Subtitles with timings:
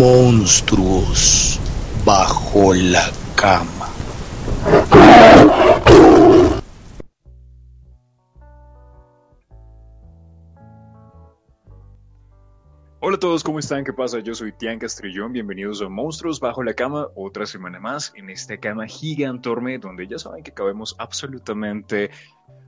[0.00, 1.60] Monstruos
[2.06, 3.90] bajo la cama.
[13.00, 13.84] Hola a todos, ¿cómo están?
[13.84, 14.20] ¿Qué pasa?
[14.20, 18.56] Yo soy Tian Castrillón, bienvenidos a Monstruos Bajo la Cama, otra semana más en esta
[18.56, 22.10] cama gigantorme donde ya saben que cabemos absolutamente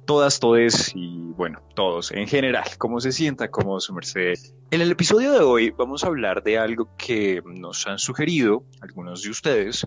[0.05, 4.35] todas, todes y bueno, todos en general, como se sienta, como su merced.
[4.73, 9.23] En el episodio de hoy vamos a hablar de algo que nos han sugerido algunos
[9.23, 9.87] de ustedes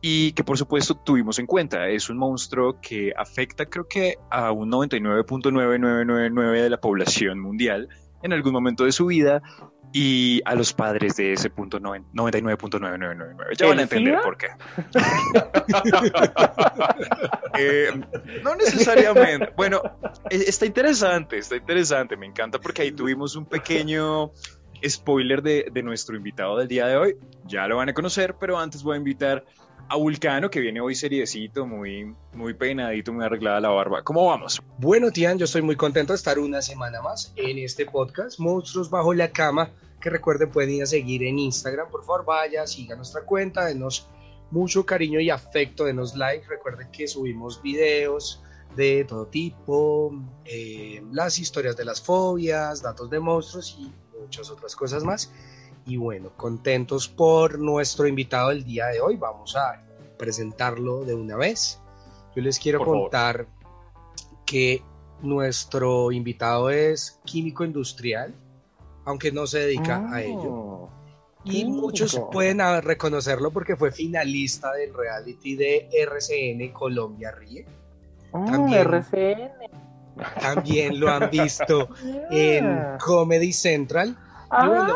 [0.00, 1.88] y que por supuesto tuvimos en cuenta.
[1.88, 7.90] Es un monstruo que afecta creo que a un 99.9999 de la población mundial
[8.22, 9.42] en algún momento de su vida
[9.96, 13.56] y a los padres de ese punto 99.9999.
[13.56, 14.48] Ya van a entender por qué.
[17.56, 17.88] Eh,
[18.42, 19.52] no necesariamente.
[19.56, 19.80] Bueno,
[20.28, 22.16] e, está interesante, está interesante.
[22.16, 24.32] Me encanta porque ahí tuvimos un pequeño
[24.84, 27.16] spoiler de, de nuestro invitado del día de hoy.
[27.44, 29.44] Ya lo van a conocer, pero antes voy a invitar
[29.88, 34.02] a Vulcano, que viene hoy seriecito, muy, muy peinadito, muy arreglada la barba.
[34.02, 34.62] ¿Cómo vamos?
[34.78, 38.90] Bueno, Tian, yo estoy muy contento de estar una semana más en este podcast, Monstruos
[38.90, 39.70] Bajo la Cama,
[40.04, 44.06] que recuerden pueden ir a seguir en Instagram, por favor, vaya, siga nuestra cuenta, denos
[44.50, 48.42] mucho cariño y afecto, denos like, recuerden que subimos videos
[48.76, 50.12] de todo tipo,
[50.44, 55.32] eh, las historias de las fobias, datos de monstruos y muchas otras cosas más.
[55.86, 59.16] Y bueno, contentos por nuestro invitado del día de hoy.
[59.16, 59.82] Vamos a
[60.18, 61.80] presentarlo de una vez.
[62.36, 63.46] Yo les quiero Por contar
[64.44, 64.82] que
[65.22, 68.34] nuestro invitado es químico industrial,
[69.04, 70.88] aunque no se dedica a ello.
[71.44, 77.66] Y muchos pueden reconocerlo porque fue finalista del reality de RCN Colombia Ríe.
[78.32, 78.80] Oh, También.
[78.80, 79.50] RCN.
[80.40, 81.88] También lo han visto
[82.30, 82.98] en Ah.
[83.04, 84.16] Comedy Central.
[84.62, 84.94] Y bueno,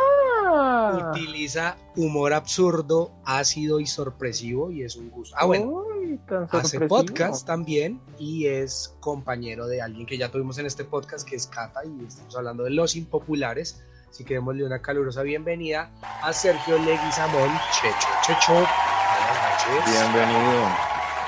[0.51, 1.11] Ah.
[1.13, 5.37] utiliza humor absurdo, ácido y sorpresivo y es un gusto.
[5.39, 6.19] Ah, bueno, Uy,
[6.51, 11.37] hace podcast también y es compañero de alguien que ya tuvimos en este podcast que
[11.37, 13.83] es Cata y estamos hablando de los impopulares.
[14.11, 15.91] Así que démosle una calurosa bienvenida
[16.23, 18.53] a Sergio Leguizamón, Checho, Checho.
[18.53, 19.93] Buenas noches.
[19.93, 20.69] Bienvenido.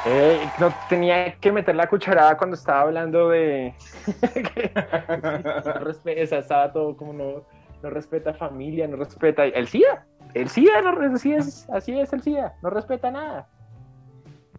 [0.06, 3.74] Eh, no tenía que meter la cucharada cuando estaba hablando de.
[5.80, 7.44] no o sea, estaba todo como no,
[7.82, 9.44] no respeta familia, no respeta.
[9.44, 10.06] El SIDA.
[10.32, 12.54] El SIDA, no, así, es, así es el SIDA.
[12.62, 13.46] No respeta nada.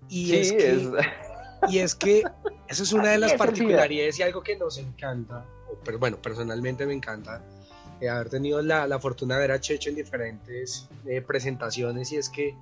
[0.09, 0.91] Y, Sí, es que, es-
[1.69, 2.23] y es que
[2.67, 5.45] esa es una de las particularidades y algo que nos encanta,
[5.83, 7.41] pero bueno, personalmente me encanta
[8.01, 12.17] eh, haber tenido la, la fortuna de ver a Checho en diferentes eh, presentaciones y
[12.17, 12.55] es que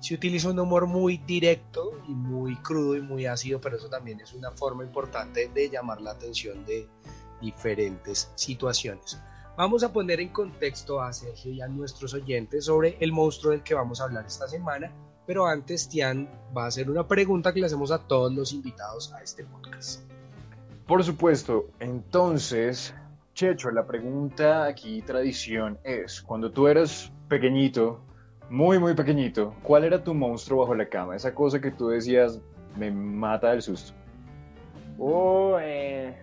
[0.00, 4.20] se utiliza un humor muy directo y muy crudo y muy ácido, pero eso también
[4.20, 6.88] es una forma importante de llamar la atención de
[7.40, 9.18] diferentes situaciones.
[9.56, 13.62] Vamos a poner en contexto a Sergio y a nuestros oyentes sobre el monstruo del
[13.62, 14.90] que vamos a hablar esta semana,
[15.26, 19.12] pero antes Tian va a hacer una pregunta que le hacemos a todos los invitados
[19.12, 20.00] a este podcast.
[20.86, 21.66] Por supuesto.
[21.78, 22.94] Entonces,
[23.40, 28.02] Checho, la pregunta aquí, tradición, es, cuando tú eras pequeñito,
[28.50, 31.16] muy, muy pequeñito, ¿cuál era tu monstruo bajo la cama?
[31.16, 32.38] Esa cosa que tú decías,
[32.76, 33.94] me mata del susto.
[34.98, 36.14] Oh, eh,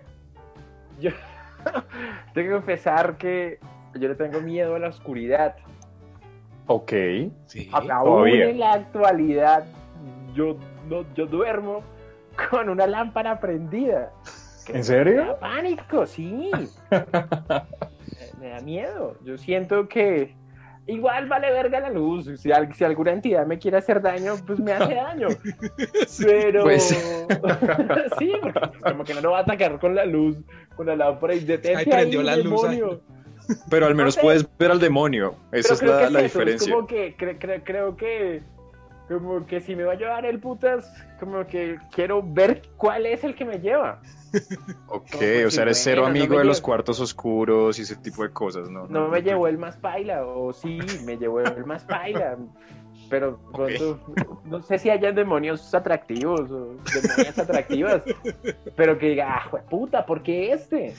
[0.99, 1.09] yo
[2.35, 3.57] tengo que confesar que
[3.95, 5.55] yo le tengo miedo a la oscuridad.
[6.67, 6.93] Ok.
[7.47, 7.67] Sí.
[7.71, 9.65] Aún en la actualidad,
[10.35, 10.55] yo,
[10.87, 11.81] no, yo duermo
[12.51, 14.11] con una lámpara prendida.
[14.69, 15.25] ¿En Me serio?
[15.25, 16.51] da pánico, sí.
[16.91, 19.15] me, me da miedo.
[19.23, 20.35] Yo siento que
[20.87, 22.29] igual vale verga la luz.
[22.39, 25.27] Si, al- si alguna entidad me quiere hacer daño, pues me hace daño.
[26.25, 26.83] Pero Pues-
[28.19, 30.37] sí, porque como que no lo va a atacar con la luz,
[30.75, 32.75] con la lámpara y detente Ahí prendió ahí, la luz ahí.
[32.77, 33.01] demonio.
[33.69, 34.21] Pero al menos sé.
[34.21, 35.35] puedes ver al demonio.
[35.53, 36.65] Esa Pero es la, que es la eso, diferencia.
[36.67, 38.43] Es como que cre- cre- creo que
[39.07, 43.23] como que si me va a llevar el putas, como que quiero ver cuál es
[43.23, 44.01] el que me lleva.
[44.87, 45.15] Ok,
[45.45, 48.69] o sea, eres cero no amigo de los cuartos oscuros y ese tipo de cosas,
[48.69, 48.87] ¿no?
[48.87, 52.37] No me llevó el más paila, o sí, me llevó el más paila.
[53.09, 53.99] Pero pronto,
[54.45, 58.01] no sé si hayan demonios atractivos o demonias atractivas,
[58.75, 60.93] pero que diga, ah, puta, ¿por qué este?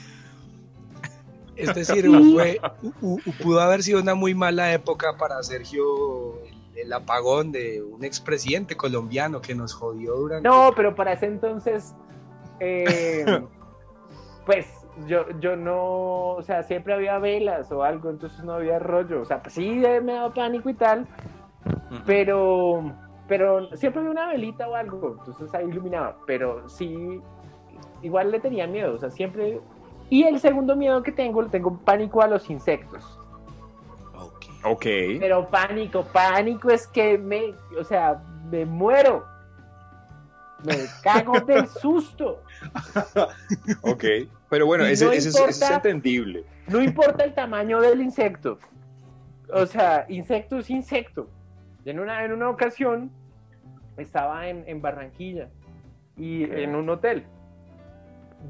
[1.55, 2.59] Es decir, fue,
[3.01, 7.83] u- u- pudo haber sido una muy mala época para Sergio el, el apagón de
[7.83, 10.47] un expresidente colombiano que nos jodió durante...
[10.47, 11.93] No, pero para ese entonces,
[12.59, 13.25] eh,
[14.45, 19.21] pues yo, yo no, o sea, siempre había velas o algo, entonces no había rollo.
[19.21, 21.07] O sea, pues sí me daba pánico y tal,
[22.05, 22.93] pero,
[23.27, 26.17] pero siempre había una velita o algo, entonces ahí iluminaba.
[26.25, 27.21] Pero sí,
[28.01, 29.61] igual le tenía miedo, o sea, siempre.
[30.09, 33.19] Y el segundo miedo que tengo, le tengo pánico a los insectos.
[34.63, 34.85] Ok.
[35.19, 39.23] Pero pánico, pánico es que me, o sea, me muero.
[40.65, 42.43] Me cago del susto.
[43.81, 44.03] Ok.
[44.49, 46.43] Pero bueno, ese, no ese es- ese es, importa- entendible.
[46.67, 48.59] No importa el tamaño del insecto.
[49.51, 51.29] O sea, insecto es insecto.
[51.85, 53.11] En una, en una ocasión
[53.97, 55.49] estaba en, en Barranquilla
[56.17, 56.51] y Ok.
[56.53, 57.23] en un hotel.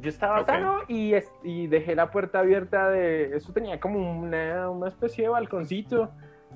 [0.01, 0.45] Yo estaba Ok.
[0.47, 3.35] sano y, es- y dejé la puerta abierta de...
[3.35, 6.11] Eso tenía como una, una especie de balconcito.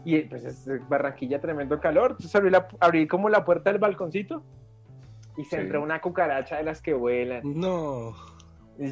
[0.06, 2.12] Y pues es Barranquilla tremendo calor.
[2.12, 4.44] Entonces abrí, la- abrí como la puerta del balconcito
[5.38, 5.62] y se Sí.
[5.64, 7.42] entró una cucaracha de las que vuelan.
[7.44, 8.14] No.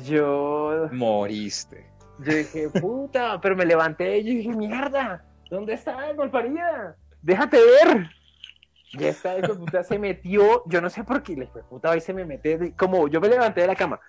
[0.06, 1.90] Yo Moriste.
[2.20, 6.96] yo dije, puta, pero me levanté y dije, mierda, ¿dónde está Golparida?
[7.22, 8.10] Déjate ver.
[8.94, 11.64] Y esta hijo de puta se metió, yo no sé por qué, la hijo de
[11.64, 14.00] puta hoy se me mete, de- como yo me levanté de la cama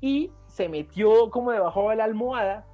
[0.00, 2.64] y se metió como debajo de la almohada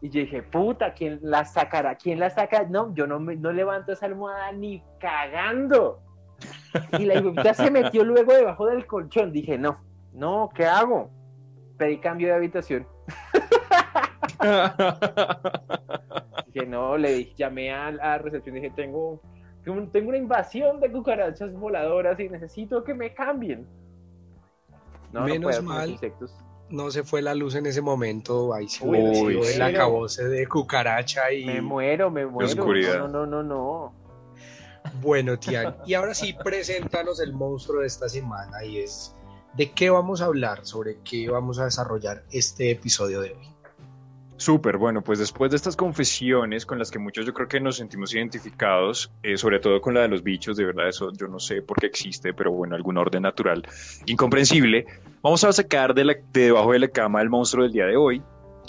[0.00, 1.94] y yo dije, puta, ¿quién la sacará?
[1.96, 2.64] ¿Quién la saca?
[2.64, 6.00] No, yo no, me, no levanto esa almohada ni cagando.
[6.98, 9.32] Y la puta se metió luego debajo del colchón.
[9.32, 9.78] Dije, no,
[10.12, 11.10] no, ¿qué hago?
[11.76, 12.86] Pedí cambio de habitación.
[16.46, 19.20] Dije, no, le dije, llamé a la recepción y dije, tengo,
[19.92, 23.66] tengo una invasión de cucarachas voladoras y necesito que me cambien.
[25.12, 25.90] No, Menos no mal.
[25.90, 26.34] insectos.
[26.70, 28.54] No se fue la luz en ese momento.
[28.54, 31.44] Ahí se Uy, el acabose de cucaracha y.
[31.44, 32.50] Me muero, me muero.
[32.50, 32.98] oscuridad.
[32.98, 33.94] No, no, no, no, no.
[35.00, 39.14] Bueno, Tian, y ahora sí, preséntanos el monstruo de esta semana y es
[39.54, 43.48] de qué vamos a hablar, sobre qué vamos a desarrollar este episodio de hoy.
[44.36, 47.76] Súper, bueno, pues después de estas confesiones con las que muchos yo creo que nos
[47.76, 51.38] sentimos identificados, eh, sobre todo con la de los bichos, de verdad eso yo no
[51.38, 53.62] sé por qué existe, pero bueno, algún orden natural
[54.06, 54.86] incomprensible,
[55.22, 57.96] vamos a sacar de, la- de debajo de la cama el monstruo del día de
[57.96, 58.20] hoy,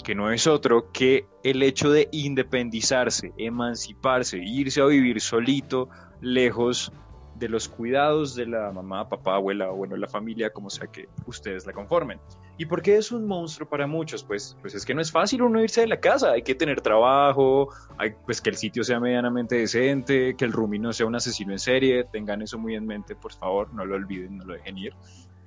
[0.04, 5.88] que no es otro que el hecho de independizarse, emanciparse, irse a vivir solito,
[6.20, 6.92] lejos
[7.34, 11.08] de los cuidados de la mamá, papá, abuela o bueno, la familia, como sea que
[11.26, 12.20] ustedes la conformen.
[12.56, 14.22] ¿Y por qué es un monstruo para muchos?
[14.22, 16.80] Pues, pues es que no es fácil uno irse de la casa, hay que tener
[16.80, 21.16] trabajo, hay, pues que el sitio sea medianamente decente, que el roomie no sea un
[21.16, 24.54] asesino en serie, tengan eso muy en mente, por favor, no lo olviden, no lo
[24.54, 24.92] dejen ir.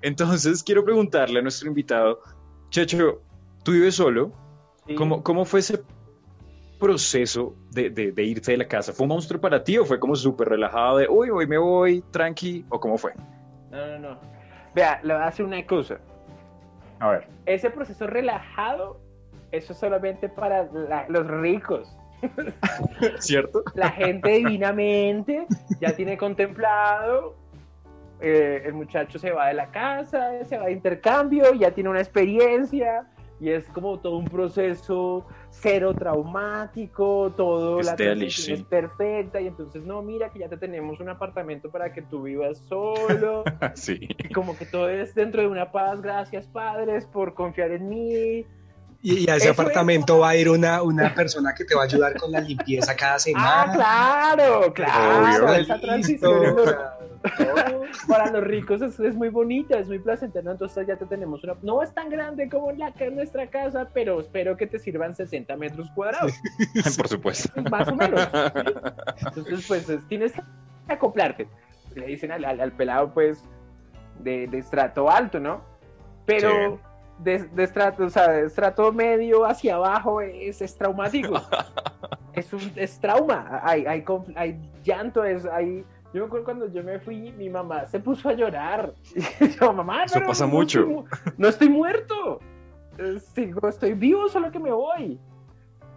[0.02, 2.20] Entonces quiero preguntarle a nuestro invitado,
[2.70, 3.22] Checho,
[3.64, 4.34] ¿tú vives solo?
[4.88, 4.96] Sí.
[4.96, 5.82] ¿Cómo, cómo fue ese
[6.80, 8.94] proceso de, de, de irte de la casa?
[8.94, 12.04] ¿Fue un monstruo para ti o fue como súper relajado de, uy, hoy me voy,
[12.12, 13.14] tranqui, o cómo fue?
[13.72, 14.18] No, no, no.
[14.76, 15.98] Vea, le voy a hacer una cosa.
[17.00, 17.28] A ver.
[17.46, 19.00] Ese proceso relajado,
[19.52, 21.96] eso es solamente para la- los ricos.
[23.20, 23.64] ¿Cierto?
[23.76, 25.46] La gente divinamente
[25.80, 27.36] ya tiene contemplado.
[28.20, 32.00] eh, el muchacho se va de la casa, se va de intercambio, ya tiene una
[32.00, 33.06] experiencia
[33.40, 38.62] y es como todo un proceso cero traumático, todo la transición sí.
[38.62, 42.24] es perfecta y entonces no, mira que ya te tenemos un apartamento para que tú
[42.24, 43.44] vivas solo
[43.76, 44.00] sí.
[44.18, 48.46] y como que todo es dentro de una paz, gracias padres por confiar en mí.
[49.10, 51.84] Y, y a ese Eso apartamento va a ir una, una persona que te va
[51.84, 53.74] a ayudar con la limpieza cada Ah, semana.
[53.74, 55.54] claro, claro, Obvio.
[55.54, 56.56] esa transición
[58.08, 61.56] para los ricos es, es muy bonita, es muy placentera, entonces ya te tenemos una...
[61.62, 65.16] No es tan grande como la que es nuestra casa, pero espero que te sirvan
[65.16, 66.34] 60 metros cuadrados,
[66.98, 67.62] Por supuesto.
[67.70, 68.22] más o menos.
[68.22, 68.74] ¿sí?
[69.26, 70.42] Entonces, pues es- tienes que
[70.94, 71.48] acoplarte.
[71.96, 73.44] Le dicen al, al- al pelado, pues,
[74.20, 75.62] de, de estrato alto, ¿no?
[76.26, 76.80] Pero
[77.20, 81.42] de, de estrato, o sea, de estrato medio hacia abajo es, es traumático.
[82.34, 83.62] es un es trauma.
[83.64, 84.04] Hay, hay,
[84.36, 85.84] hay llanto, es, hay...
[86.14, 88.94] Yo me acuerdo cuando yo me fui, mi mamá se puso a llorar.
[89.42, 90.80] Y yo, mamá, Eso pero pasa no mucho.
[90.82, 92.40] estoy no estoy muerto.
[92.98, 95.20] Eh, Sigo, estoy vivo, solo que me voy.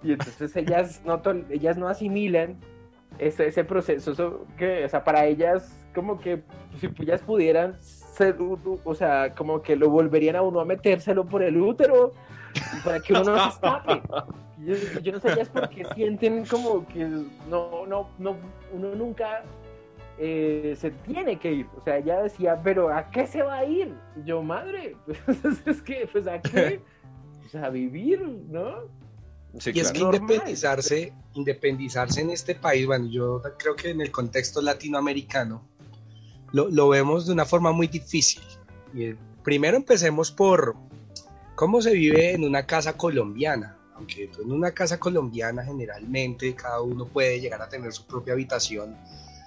[0.02, 2.56] Y entonces ellas no, ellas no asimilan
[3.18, 6.42] ese, ese proceso, eso que, o sea, para ellas, como que
[6.78, 7.78] si ellas pudieran
[8.84, 12.12] o sea, como que lo volverían a uno a metérselo por el útero
[12.84, 14.02] para que uno no se escape.
[14.60, 17.02] Yo, yo no sé ellas por qué sienten como que
[17.48, 18.36] no, no, no,
[18.74, 19.42] uno nunca
[20.18, 21.66] eh, se tiene que ir.
[21.78, 23.94] O sea, ella decía, pero ¿a qué se va a ir?
[24.16, 26.82] Y yo, madre, pues es que, pues a qué?
[27.40, 28.82] Pues a vivir, ¿no?
[29.58, 30.10] Sí, Y es claro.
[30.10, 30.20] que Normal.
[30.20, 35.69] independizarse, independizarse en este país, bueno, yo creo que en el contexto latinoamericano
[36.52, 38.42] lo, lo vemos de una forma muy difícil.
[38.94, 40.76] Y, eh, primero empecemos por
[41.54, 43.76] cómo se vive en una casa colombiana.
[43.94, 48.96] Aunque en una casa colombiana generalmente cada uno puede llegar a tener su propia habitación.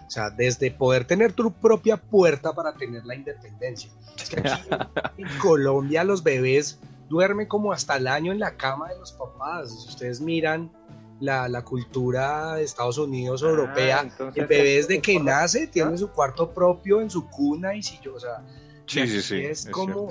[0.06, 3.90] O sea, desde poder tener tu propia puerta para tener la independencia.
[4.16, 4.70] Es que aquí
[5.18, 6.80] en Colombia los bebés
[7.10, 9.72] duermen como hasta el año en la cama de los papás.
[9.72, 10.72] Si ustedes miran
[11.20, 14.02] la, la cultura de Estados Unidos o Ah, europea.
[14.02, 17.82] entonces El bebé es- desde que nace tiene su cuarto propio en su cuna y
[17.84, 18.42] si yo, o sea,
[18.86, 19.46] Sí, y sí, aquí sí.
[19.46, 20.10] Es, es como,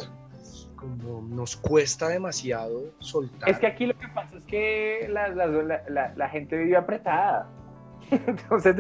[0.76, 3.49] como nos cuesta demasiado soltar.
[3.50, 7.49] Es que aquí lo que pasa es que la, la, la, gente vive apretada.
[8.11, 8.75] Entonces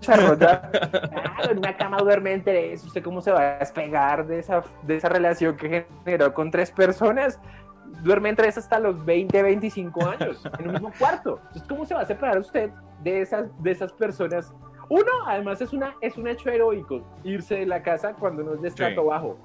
[0.00, 2.84] desarrolla, claro, en una cama duerme en tres.
[2.84, 6.70] ¿Usted cómo se va a despegar de esa, de esa relación que generó con tres
[6.70, 7.38] personas?
[8.02, 11.38] Duerme en tres hasta los 20, 25 años, en un mismo cuarto.
[11.48, 12.70] Entonces, ¿cómo se va a separar usted
[13.02, 14.52] de esas, de esas personas?
[14.88, 18.62] Uno, además, es, una, es un hecho heroico irse de la casa cuando no es
[18.62, 19.06] de estrato Sí.
[19.06, 19.36] bajo.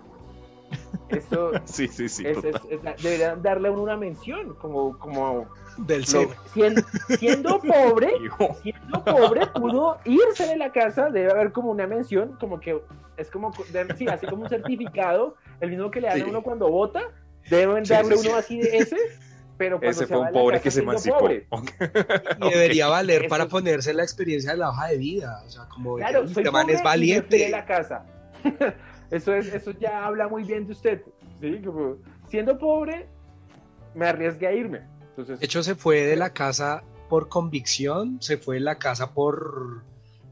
[1.10, 2.26] Eso Sí, sí, sí.
[2.26, 5.46] es- es- es deberían darle a uno una mención, como, como
[5.78, 6.30] del ser.
[6.54, 6.82] siendo,
[7.20, 8.56] siendo pobre, Hijo.
[8.64, 12.82] siendo pobre, pudo irse de la casa, debe haber como una mención, como que
[13.18, 13.52] es como,
[13.98, 16.24] sí, así como un certificado, el mismo que le dan Sí.
[16.24, 17.02] a uno cuando vota,
[17.50, 18.28] deben Sí, darle sí, sí.
[18.30, 18.98] uno así de ese,
[19.58, 21.18] pero cuando Ese se fue va un pobre que se emancipó.
[21.20, 21.48] pobre.
[21.50, 21.70] Ok.
[22.46, 25.44] Y debería valer Eso para ponerse la experiencia de la hoja de vida.
[25.46, 27.50] O sea, como Claro, este soy man pobre es y me valiente.
[27.50, 28.06] la casa.
[29.12, 31.02] eso, es, eso ya habla muy bien de usted,
[31.40, 31.62] ¿sí?
[31.66, 31.98] Como,
[32.30, 33.08] siendo pobre,
[33.94, 34.82] me arriesgué a irme.
[35.10, 39.14] Entonces, De hecho, se fue de la casa por convicción, se fue de la casa
[39.14, 39.84] por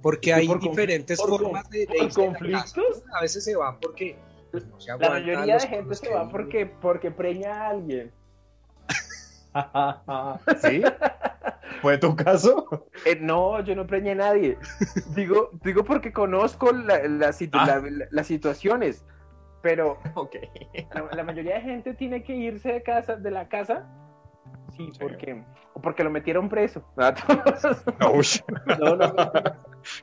[0.02, 2.20] porque hay por diferentes por formas de, de de la casa.
[2.22, 3.04] conflictos.
[3.14, 4.18] A veces se va porque
[4.54, 8.12] pues, no se la mayoría los- de gente se va porque, porque preña a alguien.
[10.62, 10.82] ¿Sí?
[11.82, 12.88] ¿Fue tu caso?
[13.06, 14.58] Eh, no, yo no preñé a nadie.
[15.16, 17.66] digo, digo porque conozco la- la situ- Ah.
[17.66, 19.04] la- la- las situaciones,
[19.62, 19.98] pero
[20.94, 23.86] la, la mayoría de gente tiene que irse de casa, de la casa,
[24.78, 25.44] sí, porque,
[25.74, 26.84] o porque lo metieron preso.
[26.96, 27.12] No,
[28.80, 29.14] no, no,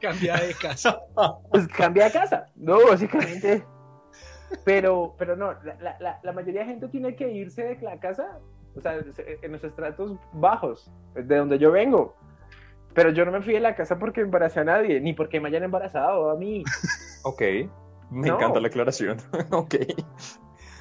[0.01, 1.01] cambia de casa.
[1.51, 3.65] pues cambia de casa, no, básicamente.
[4.65, 8.39] Pero, pero no, la, la- mayoría de gente tiene que irse de la casa,
[8.77, 8.95] o sea,
[9.43, 12.15] en los estratos bajos, de donde yo vengo.
[12.95, 15.49] Pero yo no me fui de la casa porque embaracé a nadie, ni porque me
[15.49, 16.65] hayan embarazado a mí,
[17.25, 17.43] Ok.
[18.11, 18.35] Me No.
[18.35, 19.19] encanta la aclaración.
[19.53, 19.77] ok.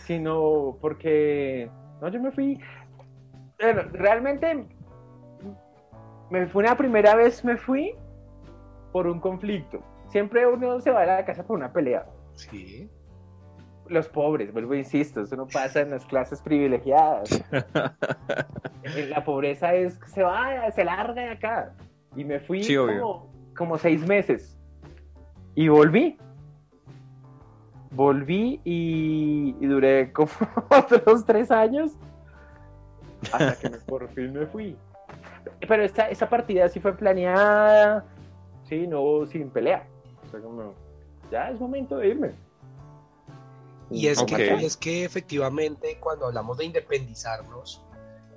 [0.06, 1.70] sino porque,
[2.02, 2.60] no, yo me fui,
[3.62, 4.66] bueno, realmente,
[6.32, 7.94] me fue una primera vez, me fui
[8.92, 9.80] por un conflicto.
[10.08, 12.06] Siempre uno se va de la casa por una pelea.
[12.34, 12.90] Sí.
[13.90, 17.44] Los pobres, vuelvo insisto, eso no pasa en las clases privilegiadas.
[19.10, 21.74] La pobreza es, se va, se larga de acá.
[22.16, 24.58] Y me fui Sí, como, como seis meses.
[25.56, 26.18] Y volví.
[27.92, 30.30] Volví y, y duré como
[30.70, 31.92] otros tres años.
[33.32, 34.76] Hasta que me- por fin me fui.
[35.68, 38.06] Pero esta, esa partida sí fue planeada.
[38.64, 39.86] Sí, no sin pelea.
[40.26, 40.74] O sea, como,
[41.32, 42.32] ya es momento de irme.
[43.92, 44.28] Y es, Ok.
[44.28, 47.82] que, es que efectivamente cuando hablamos de independizarnos,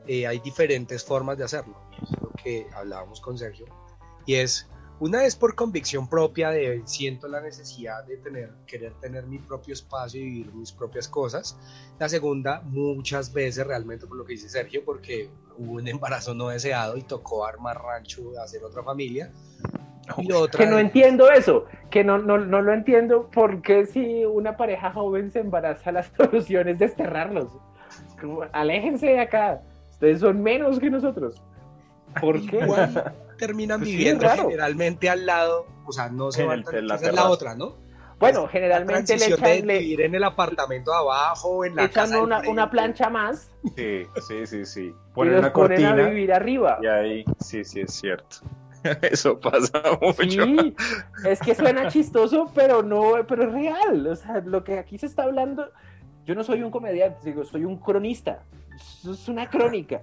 [0.07, 1.77] eh, hay diferentes formas de hacerlo.
[2.21, 3.67] Lo que hablábamos con Sergio.
[4.27, 4.69] Y es,
[4.99, 9.75] una es por convicción propia de siento la necesidad de tener, querer tener mi propio
[9.75, 11.57] espacio y vivir mis propias cosas.
[11.99, 16.49] La segunda, muchas veces realmente por lo que dice Sergio, porque hubo un embarazo no
[16.49, 19.33] deseado y tocó armar rancho, hacer otra familia.
[20.19, 24.57] Y otra que no entiendo eso, que no, no, no lo entiendo porque si una
[24.57, 27.49] pareja joven se embaraza, la solución es desterrarlos.
[28.21, 31.43] Como, aléjense de acá, ustedes son menos que nosotros.
[32.21, 32.59] ¿Por qué?
[32.59, 37.55] Igual terminan Pues viviendo generalmente al lado, o sea, no se van en la otra,
[37.55, 37.77] ¿no?
[38.23, 42.05] Bueno, generalmente le de echan, le vivir en el apartamento de abajo en la echan
[42.05, 44.81] casa una, una plancha más Sí, sí, sí, sí.
[44.87, 46.79] y Ponen los una ponen a vivir arriba.
[46.81, 48.37] y ahí, sí, sí, es cierto.
[49.03, 50.45] Eso pasa mucho.
[50.45, 50.75] Sí,
[51.25, 54.07] es que suena chistoso, pero no, pero es real.
[54.07, 55.71] O sea, lo que aquí se está hablando,
[56.27, 58.43] yo no soy un comediante, digo, soy un cronista.
[58.75, 60.03] Es una crónica.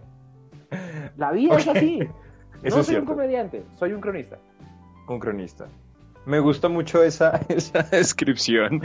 [1.17, 1.99] La vida es así.
[2.63, 4.37] Eso no soy un comediante, soy un cronista.
[5.07, 5.67] Un cronista.
[6.25, 8.81] Me gusta mucho esa, esa descripción.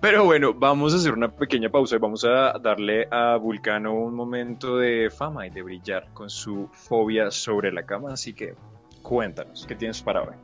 [0.00, 4.14] Pero bueno, vamos a hacer una pequeña pausa y vamos a darle a Vulcano un
[4.14, 8.12] momento de fama y de brillar con su fobia sobre la cama.
[8.12, 8.54] Así que
[9.04, 10.34] cuéntanos, ¿qué tienes para hoy?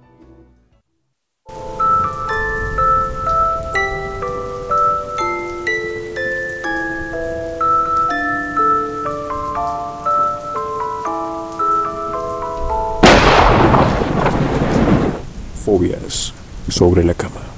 [15.64, 16.33] Fobias
[16.69, 17.50] sobre la cama.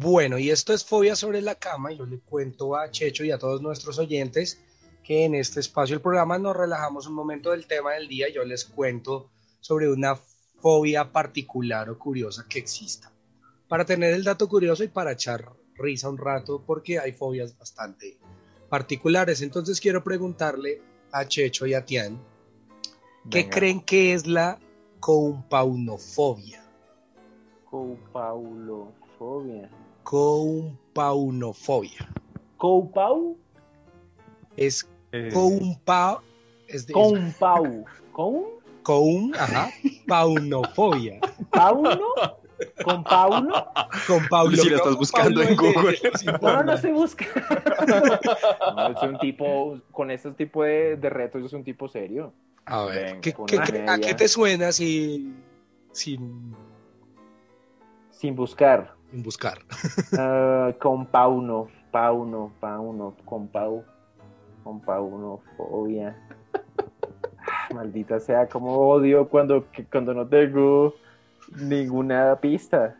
[0.00, 3.32] Bueno, y esto es Fobia sobre la cama, y yo le cuento a Checho y
[3.32, 4.62] a todos nuestros oyentes
[5.02, 8.34] que en este espacio del programa nos relajamos un momento del tema del día y
[8.34, 9.28] yo les cuento
[9.58, 10.16] sobre una
[10.60, 13.10] fobia particular o curiosa que exista.
[13.66, 18.20] Para tener el dato curioso y para echar risa un rato, porque hay fobias bastante
[18.68, 19.42] particulares.
[19.42, 22.22] Entonces quiero preguntarle a Checho y a Tian,
[23.30, 23.50] ¿qué Venga.
[23.50, 24.60] creen que es la
[25.00, 26.62] compaunofobia?
[27.64, 29.68] Copaulofobia.
[30.08, 32.08] Compaunofobia.
[32.56, 33.36] Copau.
[34.56, 36.22] Es Eh, compa...
[36.66, 37.84] Es de, Compau.
[38.12, 38.44] ¿Con?
[38.82, 39.68] Coun, ajá,
[40.06, 41.20] paunofobia.
[41.50, 41.98] ¿Pauno?
[42.84, 43.66] ¿Con Pauno?
[44.06, 44.56] Con Paulo.
[44.56, 45.98] Si la estás buscando en Google.
[46.42, 47.26] No, no, se busca.
[48.74, 52.32] No, es un tipo, con estos tipos de, de retos es un tipo serio.
[52.64, 53.46] A ver, Venga, ¿qué- con
[53.88, 55.34] ¿a qué te suena si,
[55.92, 56.54] sin,
[58.10, 58.97] Sin buscar.
[59.10, 59.58] Sin buscar?
[60.18, 63.84] Ah, con Pauno, Pauno, Pauno, con Pau,
[64.64, 66.16] con Paunofobia.
[66.54, 70.94] Ah, Maldita sea, como odio cuando, cuando no tengo
[71.56, 72.96] ninguna pista.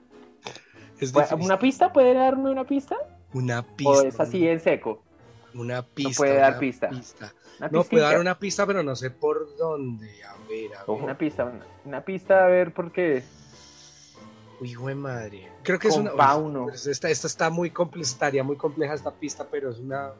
[0.98, 1.12] Es.
[1.32, 1.92] ¿Una pista?
[1.92, 2.96] ¿Puede darme una pista?
[3.32, 3.90] Una pista.
[3.90, 5.02] ¿O es así en seco?
[5.54, 6.16] Una pista.
[6.16, 6.88] puede dar una pista.
[7.58, 10.08] Una No, puede dar una pista, pero no sé por dónde.
[10.24, 11.02] A ver, a ver.
[11.02, 13.22] Una pista, una, una pista, a ver, por qué.
[14.60, 15.48] Uy, hijo de madre.
[15.62, 16.12] Creo que es una.
[16.64, 20.12] pues esta, esta está muy compleja, estaría muy compleja esta pista, pero es una.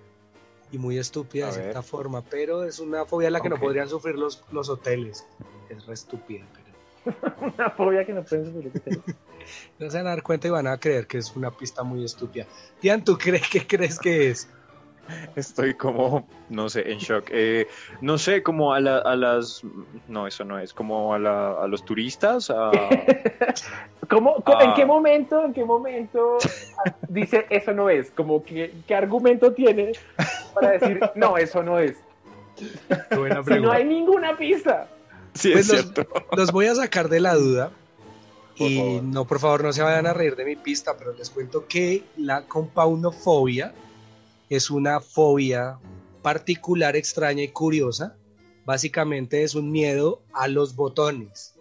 [0.71, 1.65] Y muy estúpida A de ver.
[1.67, 2.23] cierta forma.
[2.23, 5.27] Pero es una fobia la que no podrían sufrir los, los hoteles.
[5.71, 6.69] Es re estúpida, pero.
[7.55, 9.03] Una fobia que no pienso por lo que tengo.
[9.79, 12.05] No se van a dar cuenta y van a creer que es una pista muy
[12.05, 12.47] estúpida.
[12.81, 14.49] Tian, ¿tú crees qué crees que es?
[15.37, 17.27] Estoy como, no sé, en shock.
[17.31, 17.67] Eh,
[18.01, 19.63] no sé, como a, la- a las...
[20.09, 20.73] No, eso no es.
[20.73, 22.51] Como a, la- a los turistas.
[22.51, 22.71] A...
[24.09, 24.75] ¿Cómo, cómo- ¿En Ah.
[24.75, 26.39] qué momento, en qué momento
[27.09, 28.11] dice eso no es?
[28.11, 29.93] Como que, ¿qué argumento tiene
[30.55, 31.97] para decir no, eso no es?
[33.15, 34.89] Buena Si no hay ninguna pista.
[35.35, 36.13] Sí, Pues es los- cierto.
[36.37, 37.71] Los voy a sacar de la duda.
[38.59, 39.03] Por y favor.
[39.05, 42.03] no, por favor, no se vayan a reír de mi pista, pero les cuento que
[42.17, 43.73] la compaunofobia
[44.51, 45.79] es una fobia
[46.23, 48.17] particular, extraña y curiosa.
[48.65, 51.55] Básicamente es un miedo a los botones.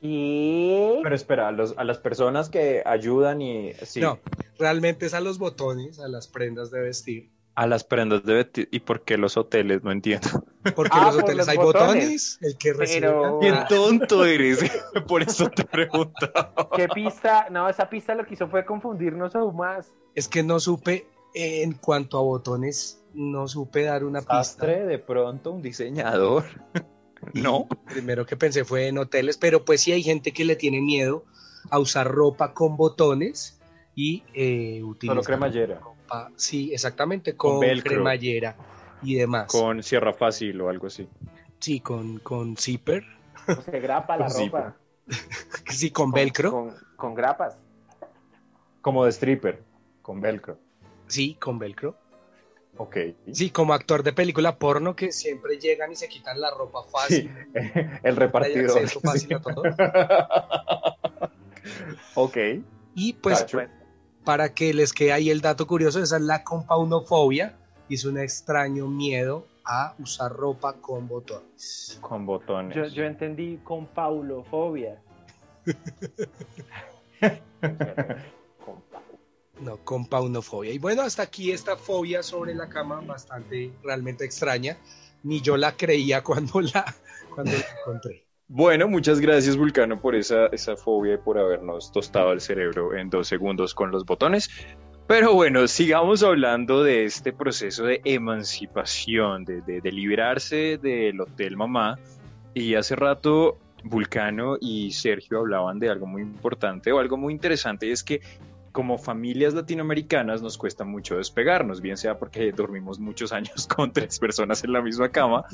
[0.00, 1.00] ¿Qué?
[1.02, 3.72] Pero espera, a, los- a las personas que ayudan y...
[3.84, 4.18] Sí, No,
[4.58, 7.30] realmente es a los botones, a las prendas de vestir.
[7.54, 8.68] A las prendas de vestir.
[8.72, 9.82] ¿Y por qué los hoteles?
[9.84, 10.28] No entiendo.
[10.74, 11.94] Porque Ah, en los por hoteles los hay botones.
[11.94, 12.38] botones.
[12.42, 14.58] El que recibe Pero- ¡Qué tonto eres!
[15.08, 16.30] Por eso te pregunto.
[16.74, 17.46] ¿Qué pista?
[17.50, 19.92] No, esa pista lo que hizo fue confundirnos aún más.
[20.14, 24.44] Es que no supe, en cuanto a botones, no supe dar una pista.
[24.44, 26.44] Sastre, de pronto, un diseñador.
[27.32, 27.66] No.
[27.86, 31.24] primero que pensé fue en hoteles, pero pues sí hay gente que le tiene miedo
[31.70, 33.58] a usar ropa con botones
[33.94, 35.80] y eh, utiliza Solo cremallera.
[35.80, 38.56] ropa, sí, exactamente, Con cremallera
[39.02, 39.46] y demás.
[39.50, 41.08] Con cierra fácil o algo así.
[41.60, 43.04] Sí, con, con zipper,
[43.48, 44.76] O se grapa la ropa.
[45.70, 47.58] sí, con velcro, Con, con grapas.
[48.82, 49.62] Como de stripper.
[50.02, 50.58] Con velcro.
[51.06, 51.96] Sí, con velcro.
[52.76, 52.96] Ok.
[53.32, 57.30] Sí, como actor de película porno que siempre llegan y se quitan la ropa fácil.
[57.54, 58.78] El Hay repartidor.
[58.78, 59.62] acceso fácil a todo.
[62.14, 62.36] ok.
[62.96, 63.60] Y pues Cacho.
[64.24, 67.56] para que les quede ahí el dato curioso, esa es la compaunofobia
[67.88, 71.98] y es un extraño miedo a usar ropa con botones.
[72.00, 72.76] Con botones.
[72.76, 75.00] Yo, yo entendí con paulofobia.
[79.54, 79.64] con.
[79.64, 80.72] No, compaunofobia.
[80.72, 84.76] Y bueno, hasta aquí esta fobia sobre la cama, bastante realmente extraña.
[85.22, 86.84] Ni yo la creía cuando la,
[87.34, 88.24] cuando la encontré.
[88.46, 93.08] Bueno, muchas gracias Vulcano por esa, esa fobia y por habernos tostado el cerebro en
[93.08, 94.50] dos segundos con los botones.
[95.06, 101.56] Pero bueno, sigamos hablando de este proceso de emancipación, de, de, de liberarse del hotel
[101.56, 101.98] mamá.
[102.54, 107.86] Y hace rato Vulcano y Sergio hablaban de algo muy importante o algo muy interesante,
[107.86, 108.20] y es que
[108.74, 114.18] como familias latinoamericanas nos cuesta mucho despegarnos, bien sea porque dormimos muchos años con tres
[114.18, 115.44] personas en la misma cama,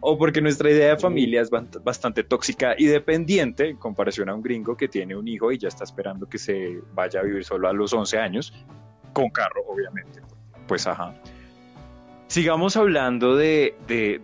[0.00, 4.42] o porque nuestra idea de familia es bastante tóxica y dependiente en comparación a un
[4.42, 7.68] gringo que tiene un hijo y ya está esperando que se vaya a vivir solo
[7.68, 8.52] a los 11 años,
[9.12, 10.20] con carro, obviamente.
[10.66, 11.14] Pues ajá.
[12.26, 13.76] Sigamos hablando de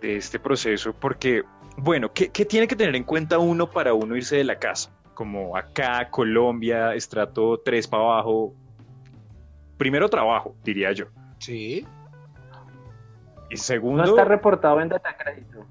[0.03, 1.45] este proceso porque,
[1.77, 4.91] bueno, ¿qué, qué tiene que tener en cuenta uno para uno irse de la casa?
[5.15, 8.55] Como acá, Colombia, estrato 3 para abajo.
[9.77, 11.07] Primero trabajo, diría yo.
[11.39, 11.87] Sí.
[13.51, 14.05] Y No segundo...
[14.05, 15.67] está reportado en Datacrédito.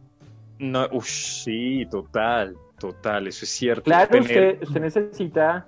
[0.59, 3.83] No, uff, sí, total, total, eso es cierto.
[3.83, 5.65] Claro, Tener- usted, usted necesita.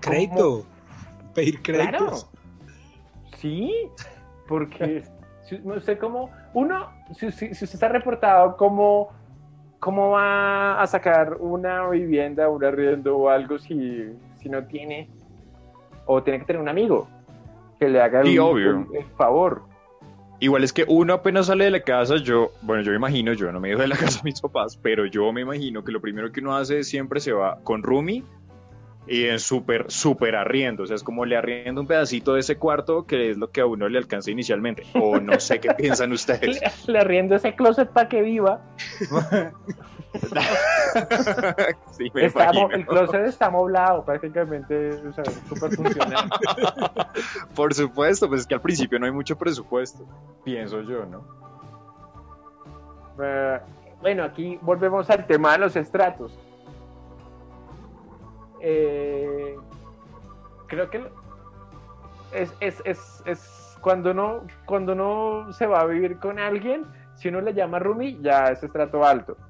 [0.00, 0.66] Crédito.
[1.34, 1.90] Pedir Claro.
[1.98, 2.30] créditos.
[3.38, 3.72] Sí,
[4.46, 5.04] porque
[5.48, 9.08] si usted como uno, si, si- si usted está reportado como
[9.80, 14.04] cómo va a sacar una vivienda, un arriendo o algo si,
[14.40, 15.08] si no tiene
[16.06, 17.08] o tiene que tener un amigo
[17.78, 18.86] que le haga el, Sí, obvio.
[18.92, 19.62] el- favor.
[20.42, 23.52] Igual es que uno apenas sale de la casa, yo, bueno, yo me imagino, yo
[23.52, 25.92] no me he ido de la casa de mis papás, pero yo me imagino que
[25.92, 28.22] lo primero que uno hace siempre se va con Rumi
[29.06, 30.82] y en súper, súper arriendo.
[30.84, 33.60] O sea, es como le arriendo un pedacito de ese cuarto que es lo que
[33.62, 34.84] a uno le alcanza inicialmente.
[34.94, 36.60] O no sé qué piensan ustedes.
[36.86, 38.60] Le, le arriendo ese closet para que viva.
[41.92, 42.74] Sí, me Está mo- imagino.
[42.76, 46.28] el closet está moblado prácticamente, o sea, súper funcional.
[47.54, 50.04] Por supuesto, pues es que al principio no hay mucho presupuesto,
[50.44, 51.24] pienso yo, ¿no?
[53.22, 53.60] Eh,
[54.00, 56.36] bueno, aquí volvemos al tema de los estratos.
[58.60, 59.56] Eh,
[60.66, 61.02] creo que
[62.32, 66.84] es, es, es, es cuando uno cuando uno se va a vivir con alguien,
[67.16, 69.36] si uno le llama roomie, ya es estrato alto.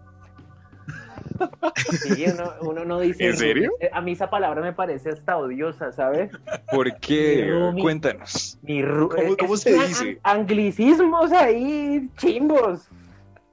[2.02, 3.26] Sí, uno, uno no dice.
[3.26, 3.70] ¿En serio?
[3.70, 3.90] roomie.
[3.92, 6.30] A mí esa palabra me parece hasta odiosa, ¿sabes?
[6.70, 7.42] ¿Por qué?
[7.44, 7.82] Mi roomie.
[7.82, 8.58] Cuéntanos.
[8.62, 10.20] Mi ru- ¿Cómo- eh, cómo se dice?
[10.22, 12.88] an- Anglicismos ahí, chimbos.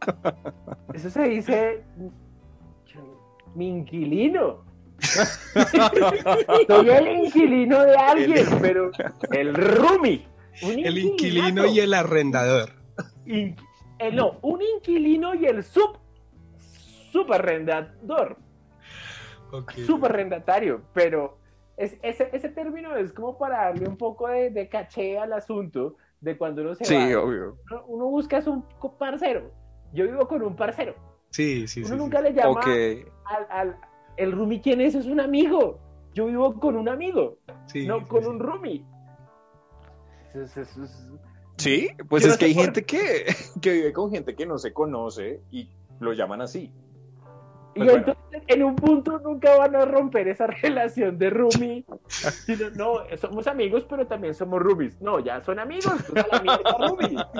[0.93, 1.83] Eso se dice.
[3.55, 4.65] Mi inquilino.
[6.67, 8.91] Soy el inquilino de alguien, pero
[9.31, 10.27] el roomie.
[10.61, 12.71] El inquilino y el arrendador.
[13.25, 13.55] In-
[13.99, 15.97] eh, no, un inquilino y el sub.
[17.11, 18.37] Subarrendador.
[19.51, 19.71] Ok.
[19.85, 20.81] Subarrendatario.
[20.93, 21.37] Pero
[21.77, 25.95] es, ese, ese término es como para darle un poco de, de caché al asunto
[26.21, 27.21] de cuando uno se Sí, va.
[27.21, 27.57] obvio.
[27.71, 28.65] uno, uno busca a un
[28.97, 29.51] parcero.
[29.93, 30.95] Yo vivo con un parcero.
[31.29, 31.93] Sí, sí, Uno sí.
[31.93, 31.99] sí.
[31.99, 33.77] nunca le llama al, al-
[34.17, 35.79] el roomie quién es, es un amigo.
[36.13, 38.29] Yo vivo con un amigo, Sí, no sí, con sí.
[38.29, 38.83] un roomie.
[40.33, 41.07] Es- es- es-
[41.57, 43.25] Sí, pues Yo es no que hay por- gente que,
[43.61, 46.71] que vive con gente que no se conoce y lo llaman así.
[47.77, 48.05] Y Pues bueno.
[48.07, 51.85] entonces en un punto nunca van a romper esa relación de roomie.
[52.07, 54.99] sino, no, somos amigos, pero también somos roomies.
[55.01, 57.31] No, ya son amigos, pues a la.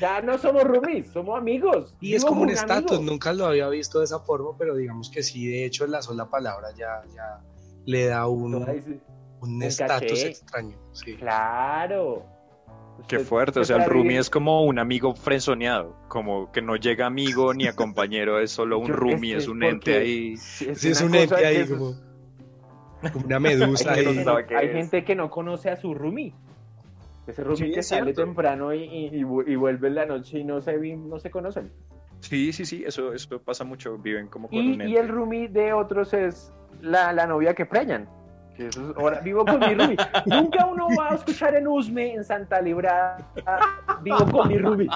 [0.00, 1.94] Ya no somos roomies, somos amigos.
[2.00, 5.22] Y es como un estatus, nunca lo había visto de esa forma, pero digamos que
[5.22, 7.40] sí, de hecho, la sola palabra ya, ya
[7.86, 9.00] le da un un
[9.40, 10.76] un estatus extraño.
[10.92, 11.16] Sí.
[11.16, 12.35] Claro.
[13.08, 17.06] Qué fuerte, o sea, el roomie es como un amigo frenzoneado, como que no llega
[17.06, 20.36] amigo ni a compañero, es solo un roomie, es- un ente ahí.
[20.36, 21.94] Sí, Sí, es una un ente ahí es- como,
[23.24, 26.32] una medusa Hay, Ahí gente, no hay gente que no conoce a su roomie.
[27.26, 28.24] Ese roomie Sí, que es sale cierto.
[28.24, 31.30] temprano y, y- y vu- y vuelve en la noche y no se, no se
[31.30, 31.70] conocen.
[32.20, 35.00] Sí, sí, sí, eso, eso pasa mucho, viven como con Y, un y ente.
[35.00, 38.08] el roomie de otros es la, la novia que preñan.
[38.56, 39.96] Que eso es- ahora vivo con mi roomie.
[40.26, 43.18] Nunca uno va a escuchar en Usme, en Santa Librada,
[44.02, 44.88] vivo con mi roomie.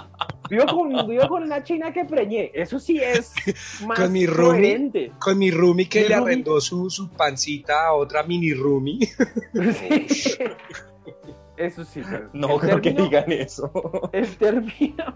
[0.49, 2.51] Vivo con, vivo con una china que preñé.
[2.55, 3.33] Eso sí es
[3.87, 4.51] más Con mi roomie.
[4.63, 5.13] coherente.
[5.21, 8.51] Con mi roomie que Mi le roomie- arrendó su, su pancita a otra mini.
[8.51, 10.09] Sí.
[11.57, 12.01] Eso sí.
[12.09, 13.71] pero No el creo que digan eso.
[14.15, 15.15] El término,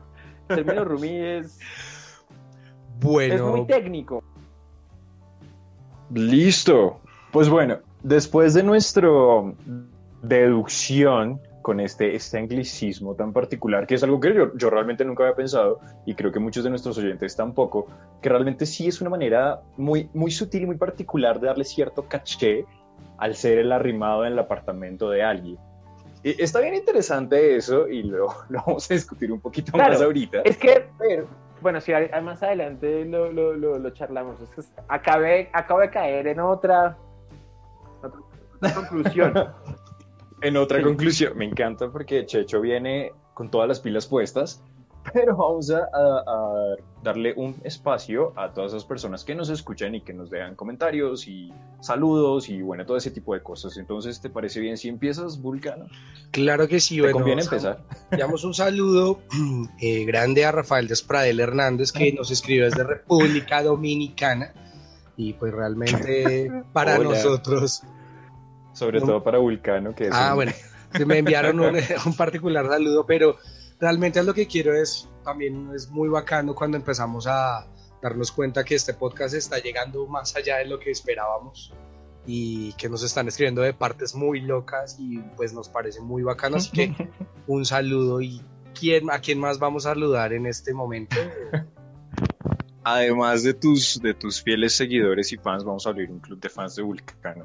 [0.50, 1.61] el término roomie es, es
[3.00, 4.22] Bueno, muy técnico.
[6.12, 7.00] Listo.
[7.33, 9.09] Pues bueno, después de nuestra
[10.23, 15.23] deducción con este, este anglicismo tan particular, que es algo que yo, yo realmente nunca
[15.25, 17.87] había pensado, y creo que muchos de nuestros oyentes tampoco,
[18.21, 22.07] que realmente sí es una manera muy, muy sutil y muy particular de darle cierto
[22.07, 22.67] caché
[23.17, 25.57] al ser el arrimado en el apartamento de alguien.
[26.23, 29.93] Y está bien interesante eso, y lo, lo vamos a discutir un poquito Claro.
[29.95, 30.43] más ahorita.
[30.45, 31.27] Es que, Pero,
[31.62, 34.38] bueno, sí, a- a- más adelante lo, lo, lo, charlamos.
[34.43, 36.99] Es que acabé, acabo de caer en otra,
[38.57, 39.35] otra, conclusión.
[40.43, 40.85] En otra Sí.
[40.85, 44.62] conclusión, me encanta porque Checho viene con todas las pilas puestas,
[45.14, 49.95] pero vamos a, a- a darle un espacio a todas esas personas que nos escuchan
[49.95, 53.79] y que nos dejan comentarios y saludos y bueno, todo ese tipo de cosas.
[53.79, 55.87] Entonces, ¿te parece bien si empiezas, Vulcano?
[56.31, 56.97] claro que sí.
[56.97, 57.83] ¿Te Bueno, conviene empezar?
[58.11, 59.21] Enviamos un saludo
[59.81, 64.53] eh, grande a Rafael Despradel Hernández que nos escribió desde República Dominicana
[65.17, 67.11] y pues realmente para Hola.
[67.11, 67.83] nosotros
[68.74, 69.06] Sobre No.
[69.06, 70.52] todo para Vulcano, que es Ah, un- bueno,
[71.06, 73.37] me enviaron un, un particular saludo, pero
[73.80, 77.66] realmente lo que quiero es, también es muy bacano cuando empezamos a
[78.02, 81.72] darnos cuenta que este podcast está llegando más allá de lo que esperábamos
[82.26, 86.56] y que nos están escribiendo de partes muy locas y pues nos parece muy bacano,
[86.56, 86.94] así que
[87.46, 88.42] un saludo y
[88.78, 91.16] ¿quién, a quién más vamos a saludar en este momento.
[92.82, 96.50] Además de tus, de tus fieles seguidores y fans, vamos a abrir un club de
[96.50, 97.44] fans de Vulcano.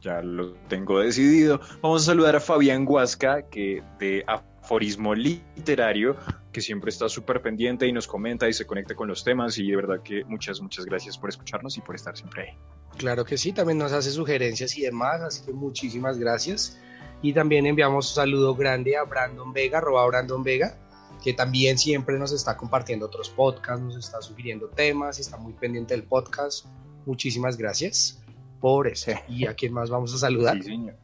[0.00, 1.60] Ya lo tengo decidido.
[1.82, 6.16] Vamos a saludar a Fabián Huasca, que de aforismo literario,
[6.52, 9.58] que siempre está súper pendiente y nos comenta y se conecta con los temas.
[9.58, 12.58] Y de verdad que muchas, muchas gracias por escucharnos y por estar siempre ahí.
[12.96, 16.78] Claro que sí, también nos hace sugerencias y demás, así que muchísimas gracias.
[17.20, 20.78] Y también enviamos un saludo grande a Brandon Vega, arroba Brandon Vega,
[21.22, 25.94] que también siempre nos está compartiendo otros podcasts, nos está sugiriendo temas, está muy pendiente
[25.94, 26.66] del podcast.
[27.06, 28.22] Muchísimas gracias
[28.60, 29.12] por eso.
[29.28, 30.56] ¿Y a quién más vamos a saludar?
[30.56, 30.94] Sí, señor.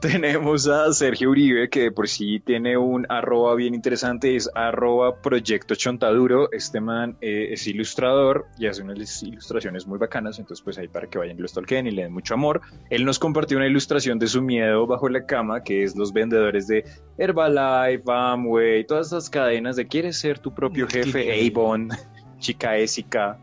[0.00, 5.74] Tenemos a Sergio Uribe, que por sí tiene un arroba bien interesante, es arroba Proyecto
[5.74, 6.52] Chontaduro.
[6.52, 11.08] Este man eh, es ilustrador y hace unas ilustraciones muy bacanas, entonces pues ahí para
[11.08, 12.60] que vayan y lo stalken y le den mucho amor.
[12.90, 16.66] Él nos compartió una ilustración de su miedo bajo la cama, que es los vendedores
[16.66, 16.84] de
[17.16, 21.88] Herbalife, Amway, todas esas cadenas de quieres ser tu propio jefe, Avon,
[22.38, 23.38] Chica Ésica,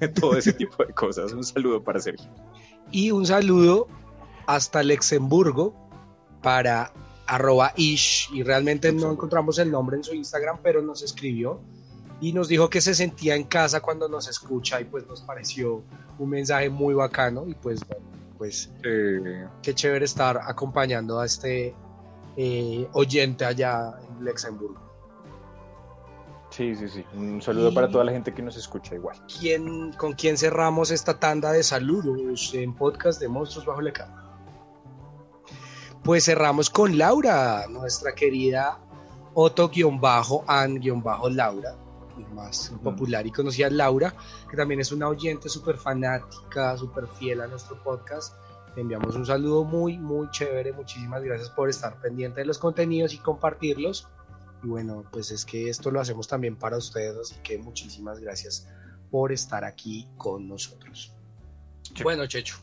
[0.20, 1.32] todo ese tipo de cosas.
[1.32, 2.28] Un saludo para Sergio.
[2.90, 3.86] Y un saludo
[4.46, 5.74] hasta Luxemburgo
[6.42, 6.92] para
[7.26, 11.60] arroba ish y realmente no encontramos el nombre en su Instagram, pero nos escribió
[12.20, 15.82] y nos dijo que se sentía en casa cuando nos escucha y pues nos pareció
[16.18, 18.04] un mensaje muy bacano y pues bueno,
[18.38, 21.74] pues Eh, qué chévere estar acompañando a este
[22.36, 24.87] eh, oyente allá en Luxemburgo.
[26.50, 27.04] Sí, sí, sí.
[27.14, 29.16] Un saludo Y- para toda la gente que nos escucha igual.
[29.40, 34.24] ¿Quién, ¿Con quién cerramos esta tanda de saludos en podcast de Monstruos Bajo la Cama?
[36.04, 38.78] Pues cerramos con Laura, nuestra querida
[40.46, 41.76] Otto-An-Laura,
[42.34, 42.80] más Ujú.
[42.82, 44.14] popular y conocida Laura,
[44.50, 48.34] que también es una oyente súper fanática, súper fiel a nuestro podcast.
[48.74, 50.72] Le enviamos un saludo muy, muy chévere.
[50.72, 54.06] Muchísimas gracias por estar pendiente de los contenidos y compartirlos.
[54.62, 58.68] Y bueno, pues es que esto lo hacemos también para ustedes, así que muchísimas gracias
[59.10, 61.14] por estar aquí con nosotros.
[61.82, 62.04] Checho.
[62.04, 62.56] Bueno, Checho,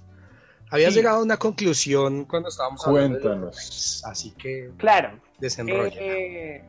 [0.69, 0.99] habías Sí.
[0.99, 3.37] llegado a una conclusión cuando estábamos hablando Cuéntanos.
[3.39, 5.19] roommates, así que Claro.
[5.39, 5.95] desenrolla.
[5.99, 6.63] Eh,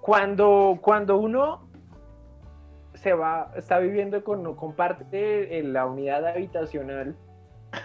[0.00, 1.68] cuando, cuando uno
[2.94, 7.16] se va, está viviendo con, comparte en la unidad habitacional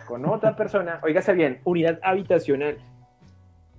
[0.08, 2.78] con otra persona, óigase bien, unidad habitacional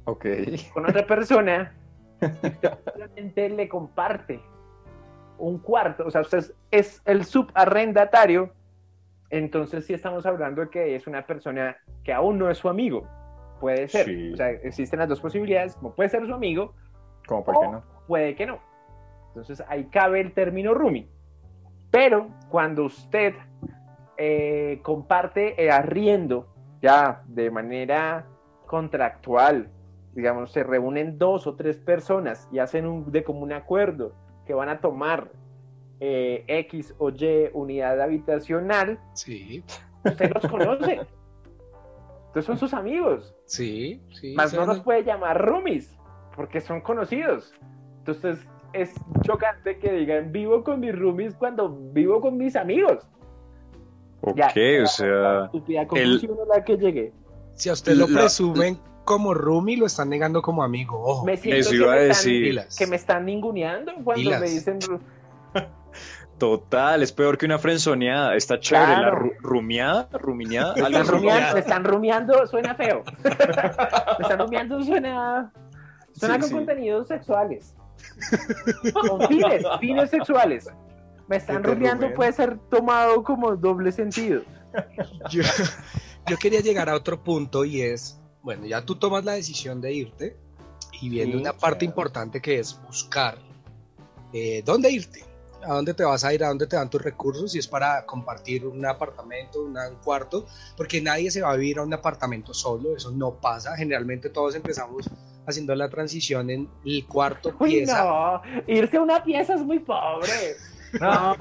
[0.07, 0.27] Ok.
[0.73, 1.75] con otra persona,
[2.93, 4.41] solamente le comparte
[5.39, 8.53] un cuarto, o sea, usted es, es el subarrendatario,
[9.29, 13.07] entonces sí estamos hablando de que es una persona que aún no es su amigo,
[13.61, 14.33] puede ser, Sí.
[14.33, 16.73] o sea, existen las dos posibilidades, como puede ser su amigo,
[17.27, 17.83] ¿Cómo por qué o no?
[18.07, 18.61] puede que no.
[19.29, 21.09] Entonces ahí cabe el término roomie.
[21.91, 23.35] Pero cuando usted
[24.17, 26.47] eh, comparte el arriendo
[26.81, 28.27] ya de manera
[28.67, 29.69] contractual,
[30.17, 34.13] digamos, se reúnen dos o tres personas y hacen un, de común acuerdo
[34.47, 35.31] que van a tomar
[36.01, 39.63] eh, X o Y unidad habitacional, Sí,
[40.05, 41.01] usted los conoce.
[42.29, 43.35] Entonces son sus amigos.
[43.45, 44.35] sí, sí.
[44.35, 45.95] Más sea, no los puede llamar roomies,
[46.35, 47.53] porque son conocidos.
[47.99, 48.39] Entonces
[48.73, 53.07] es chocante que digan vivo con mis roomies cuando vivo con mis amigos.
[54.23, 57.13] Ok, Ya, o La sea, estúpida conclusión a la que llegué.
[57.55, 61.01] Si a usted lo La- presumen como roomie, lo están negando como amigo.
[61.03, 61.25] Ojo.
[61.25, 62.59] Me siento Eso que iba a me, decir.
[62.59, 64.41] están, que me están ninguneando cuando Pilas.
[64.43, 64.79] me dicen
[66.39, 68.35] total, es peor que una frenzoneada.
[68.37, 69.19] Está chévere la Claro.
[69.25, 70.75] ru- rumiada, rumineada.
[70.75, 73.03] me están, rumiando, me están rumiando, suena feo.
[73.25, 75.53] me están rumiando, suena,
[76.13, 76.55] suena Sí, con sí.
[76.55, 77.75] contenidos sexuales.
[79.09, 80.69] Con fines, fines sexuales.
[81.29, 84.43] Me están rumiando puede ser tomado como doble sentido.
[85.31, 85.43] yo,
[86.27, 89.93] yo quería llegar a otro punto y es, bueno, ya tú tomas la decisión de
[89.93, 90.37] irte
[91.03, 91.91] y viene Sí, una parte claro.
[91.91, 93.37] importante que es buscar
[94.33, 95.25] eh, dónde irte,
[95.65, 98.07] a dónde te vas a ir, a dónde te dan tus recursos, si es para
[98.07, 102.55] compartir un apartamento, una- un cuarto, porque nadie se va a vivir a un apartamento
[102.55, 105.11] solo, eso no pasa, generalmente todos empezamos
[105.45, 108.05] haciendo la transición en el cuarto Uy, pieza.
[108.05, 110.31] no, irse a una pieza es muy pobre.
[111.01, 111.35] No,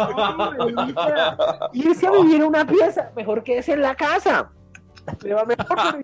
[1.72, 4.52] irse a vivir a una pieza, mejor que es en la casa.
[5.22, 5.78] Pero mejor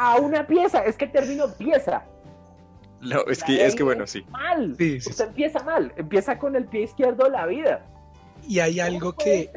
[0.00, 2.06] a una pieza, es que el término pieza,
[3.02, 4.24] No, es que, es que bueno, sí.
[4.30, 4.74] mal.
[4.78, 7.86] Sí, sí, Usted empieza mal, empieza con el pie izquierdo de la vida.
[8.48, 9.50] Y hay algo que,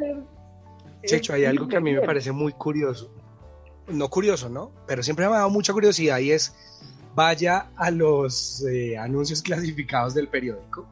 [1.06, 3.10] Checho, hay algo que a mí me parece muy curioso.
[3.88, 4.74] No curioso, ¿no?
[4.86, 6.54] Pero siempre me ha dado mucha curiosidad y es,
[7.16, 10.86] vaya a los eh, anuncios clasificados del periódico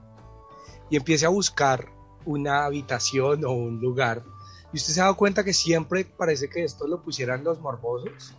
[0.89, 1.89] y empiece a buscar
[2.25, 4.23] una habitación o un lugar.
[4.71, 8.33] Y usted se ha dado cuenta que siempre parece que esto lo pusieran los morbosos.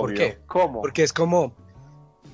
[0.00, 0.38] ¿Por qué?
[0.46, 0.80] ¿Cómo?
[0.82, 1.52] Porque es como,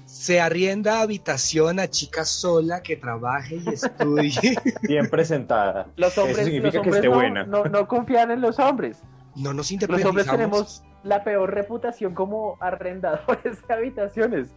[0.04, 4.54] se arrienda habitación a chica sola que trabaje y estudie.
[4.82, 5.86] Bien presentada.
[5.96, 7.44] Los Eso hombres, significa los que hombres esté no, buena.
[7.44, 9.02] no- no confían en los hombres.
[9.36, 10.08] no nos Los independizamos.
[10.10, 14.48] hombres tenemos la peor reputación como arrendadores de habitaciones.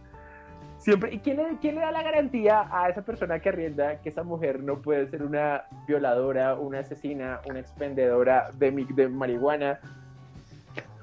[0.78, 4.08] Siempre, ¿y quién le, quién le da la garantía a esa persona que arrienda que
[4.08, 9.78] esa mujer no puede ser una violadora, una asesina, una expendedora de, de marihuana?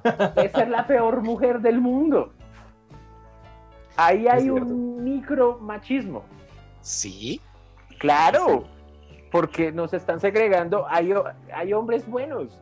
[0.01, 2.31] Puede ser la peor mujer del mundo.
[3.97, 6.23] Ahí hay Es un micromachismo.
[6.81, 7.41] Sí.
[7.99, 8.63] Claro,
[9.31, 10.85] porque nos están segregando.
[10.87, 12.61] Hay, ho- hay hombres buenos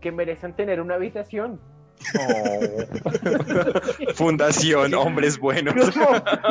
[0.00, 1.60] que merecen tener una habitación.
[4.14, 5.74] Fundación Hombres Buenos.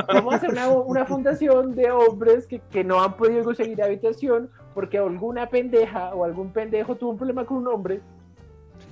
[0.07, 4.49] Vamos a hacer una, una fundación de hombres que, que no han podido conseguir habitación
[4.73, 8.01] porque alguna pendeja o algún pendejo tuvo un problema con un hombre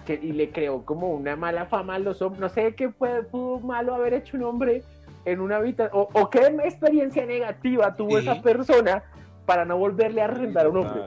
[0.05, 2.39] que, y le creó como una mala fama a los hombres.
[2.41, 4.83] No sé qué puede, pudo malo haber hecho un hombre
[5.25, 8.27] en una habitación o, o qué experiencia negativa tuvo Sí.
[8.27, 9.03] esa persona
[9.45, 11.01] para no volverle a arrendar a un hombre.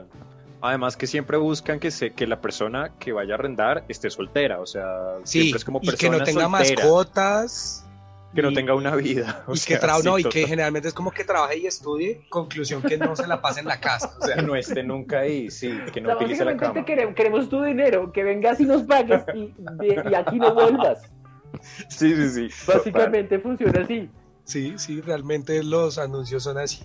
[0.61, 4.59] Además que siempre buscan que se, que la persona que vaya a arrendar esté soltera,
[4.61, 7.85] o sea, Sí, siempre es como y persona que no tenga soltera, mascotas.
[8.33, 9.43] Que no y- tenga una vida.
[9.47, 10.49] o Y que, sea, tra- sí, no, y que total.
[10.49, 13.79] generalmente es como que trabaje y estudie, conclusión que no se la pase en la
[13.79, 14.15] casa.
[14.19, 16.73] O sea, que no esté nunca ahí, sí, que O no sea, utilice la básicamente
[16.79, 16.85] cama.
[16.85, 21.01] queremos, queremos tu dinero, que vengas y nos pagues y, de- y aquí no vuelvas.
[21.89, 22.65] Sí, sí, sí.
[22.67, 24.09] Básicamente funciona así.
[24.45, 26.79] Sí, sí, realmente los anuncios son así.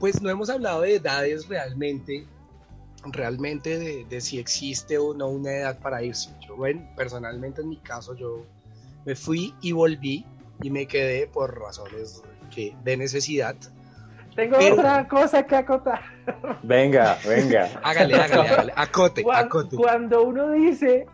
[0.00, 2.26] Pues no hemos hablado de edades realmente,
[3.04, 6.30] realmente de, de si existe o no una edad para irse.
[6.46, 8.44] Yo, bueno, personalmente en mi caso yo
[9.04, 10.24] me fui y volví
[10.62, 12.22] y me quedé por razones
[12.54, 13.54] que, de necesidad.
[14.34, 16.00] Tengo Pero- otra cosa que acotar.
[16.62, 17.68] Venga, venga.
[17.82, 19.76] Hágale, hágale, hágale, acote, Cuan- acote.
[19.76, 21.06] Cuando uno dice,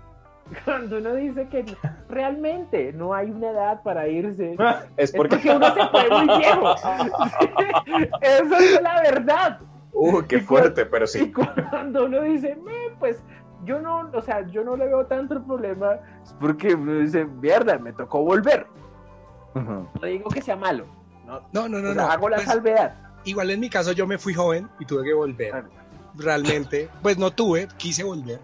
[0.65, 1.65] cuando uno dice que
[2.09, 4.55] realmente no hay una edad para irse,
[4.97, 6.75] Es es porque uno se fue muy viejo.
[8.21, 9.59] Eso es la verdad.
[9.93, 11.33] Uh, qué fuerte, pero Y sí.
[11.33, 13.21] cuando uno dice, "Me, pues
[13.65, 17.25] yo no, o sea, yo no le veo tanto el problema, es porque uno dice,
[17.25, 18.67] mierda, me tocó volver.
[19.55, 20.87] No digo que sea malo,
[21.27, 22.11] no, No, no, no, o sea, no.
[22.11, 22.97] hago la pues, salvedad.
[23.25, 25.51] igual en mi caso yo me fui joven y tuve que volver.
[25.51, 25.69] Claro.
[26.17, 28.41] Realmente, pues no tuve, quise volver,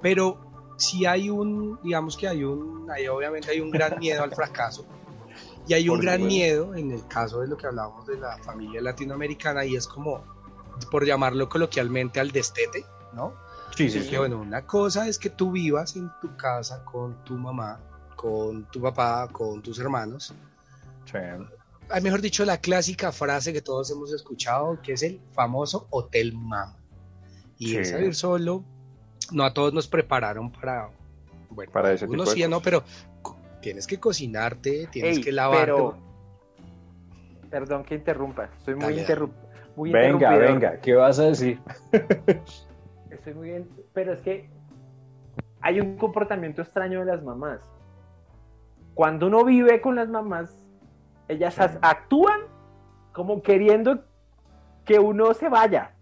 [0.00, 0.38] pero
[0.76, 4.84] si hay un, digamos que hay un, hay, obviamente hay un gran miedo al fracaso
[5.66, 8.38] y hay un Por gran miedo en el caso de lo que hablábamos de la
[8.38, 10.22] familia latinoamericana y es como,
[10.90, 13.34] por llamarlo coloquialmente, al destete, ¿no?
[13.76, 14.10] Sí, sí, Es sí.
[14.10, 17.80] que bueno, una cosa es que tú vivas en tu casa con tu mamá,
[18.18, 20.34] con tu papá, con tus hermanos,
[21.04, 21.18] Sí.
[21.88, 26.32] hay mejor dicho, la clásica frase que todos hemos escuchado, que es el famoso Hotel
[26.34, 26.76] Mama.
[27.58, 27.94] Y Sí.
[27.94, 28.64] vivir solo,
[29.30, 30.90] no a todos nos prepararon para,
[31.50, 32.82] bueno, Para ese algunos tipo de sí, no, pero
[33.62, 35.66] tienes que cocinarte, tienes Ey, que lavarte.
[35.66, 35.98] pero-
[37.50, 39.32] Perdón que interrumpa, estoy muy, Dale, interrum-
[39.76, 41.60] muy Venga, venga, ¿qué vas a decir?
[43.10, 44.50] Estoy muy bien, pero es que
[45.60, 47.60] hay un comportamiento extraño de las mamás.
[48.98, 50.60] Cuando uno vive con las mamás,
[51.28, 52.40] ellas as- actúan
[53.12, 54.02] como queriendo
[54.84, 55.94] que uno se vaya.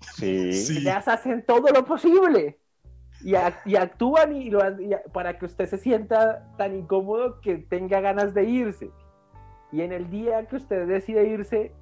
[0.00, 0.52] Sí.
[0.52, 0.78] Sí.
[0.78, 2.60] Ellas hacen todo lo posible
[3.20, 7.40] y, ac- y actúan y lo y a- para que usted se sienta tan incómodo
[7.40, 8.92] que tenga ganas de irse.
[9.72, 11.72] Y en el día que usted decide irse,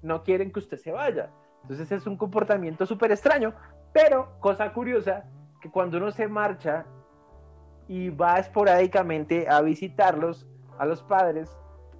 [0.00, 1.28] no quieren que usted se vaya.
[1.60, 3.52] Entonces es un comportamiento súper extraño,
[3.92, 5.24] pero cosa curiosa,
[5.60, 6.86] que cuando uno se marcha
[7.90, 10.46] y va esporádicamente a visitarlos,
[10.78, 11.50] a los padres,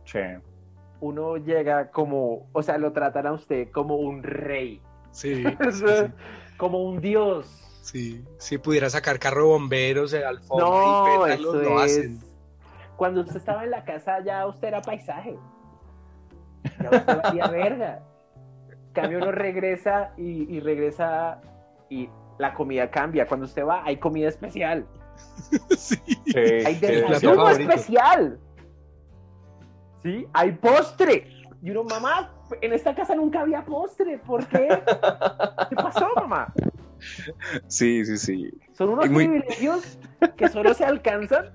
[0.04, 0.20] Sí.
[1.00, 5.42] uno llega como, o sea, lo tratan a usted como un rey, Sí,
[6.56, 7.80] como un dios.
[7.82, 8.24] sí.
[8.38, 11.98] Si pudiera sacar carro de bomberos, eh, alfombra No, y pétalos, eso lo es.
[11.98, 12.20] hacen.
[12.96, 15.36] Cuando usted estaba en la casa, ya usted era paisaje.
[16.80, 18.02] Ya usted valía verga.
[18.92, 21.40] Cambio uno regresa y, y regresa
[21.88, 23.26] y la comida cambia.
[23.26, 24.86] Cuando usted va, hay comida especial.
[25.76, 25.96] Sí.
[26.26, 28.38] Sí, Hay desayuno especial.
[30.02, 30.26] ¿Sí?
[30.32, 31.26] Hay postre.
[31.62, 34.18] Y uno, mamá, en esta casa nunca había postre.
[34.18, 34.68] ¿Por qué?
[35.68, 36.52] ¿Qué pasó, mamá?
[37.66, 38.50] sí, sí, sí.
[38.72, 39.98] Son unos muy- privilegios
[40.36, 41.50] que solo se alcanzan.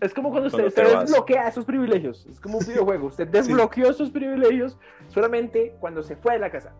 [0.00, 2.26] Es como cuando usted, usted desbloquea esos privilegios.
[2.26, 3.08] Es como un videojuego.
[3.08, 4.78] Usted desbloqueó esos privilegios
[5.08, 6.72] solamente cuando se fue de la casa.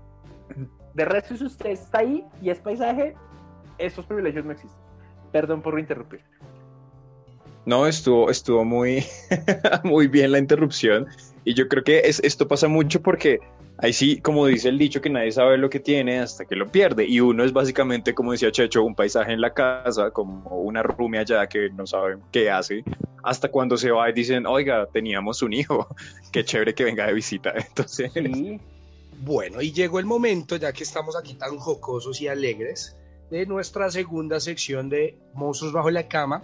[0.95, 3.15] De resto, si usted está ahí y es paisaje,
[3.77, 4.81] esos privilegios no existen.
[5.33, 6.21] Perdón por interrumpir.
[7.67, 9.05] No, estuvo, estuvo muy,
[9.85, 11.07] muy bien la interrupción.
[11.45, 13.41] Y yo creo que es, esto pasa mucho porque
[13.79, 16.67] ahí sí, como dice el dicho, que nadie sabe lo que tiene hasta que lo
[16.67, 17.07] pierde.
[17.07, 21.21] Y uno es básicamente, como decía Checho, un paisaje en la casa, como una rumia
[21.21, 22.83] allá que no saben qué hace.
[23.23, 25.87] Hasta cuando se va y dicen, oiga, teníamos un hijo,
[26.33, 27.53] qué chévere que venga de visita.
[27.57, 28.61] Entonces, Sí.
[29.23, 32.97] Bueno, y llegó el momento, ya que estamos aquí tan jocosos y alegres,
[33.31, 36.43] de nuestra segunda sección de Monstruos bajo la cama.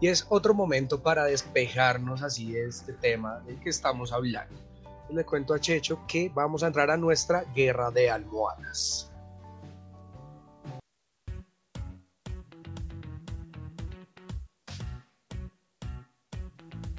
[0.00, 4.54] Y es otro momento para despejarnos así de este tema del que estamos hablando.
[5.10, 9.10] Le cuento a Checho que vamos a entrar a nuestra guerra de almohadas.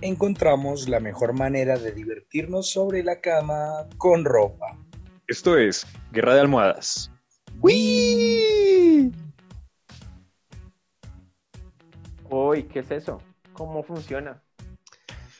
[0.01, 4.77] encontramos la mejor manera de divertirnos sobre la cama con ropa.
[5.27, 7.11] Esto es Guerra de Almohadas.
[12.29, 13.21] Uy, ¿qué es eso?
[13.53, 14.41] ¿Cómo funciona?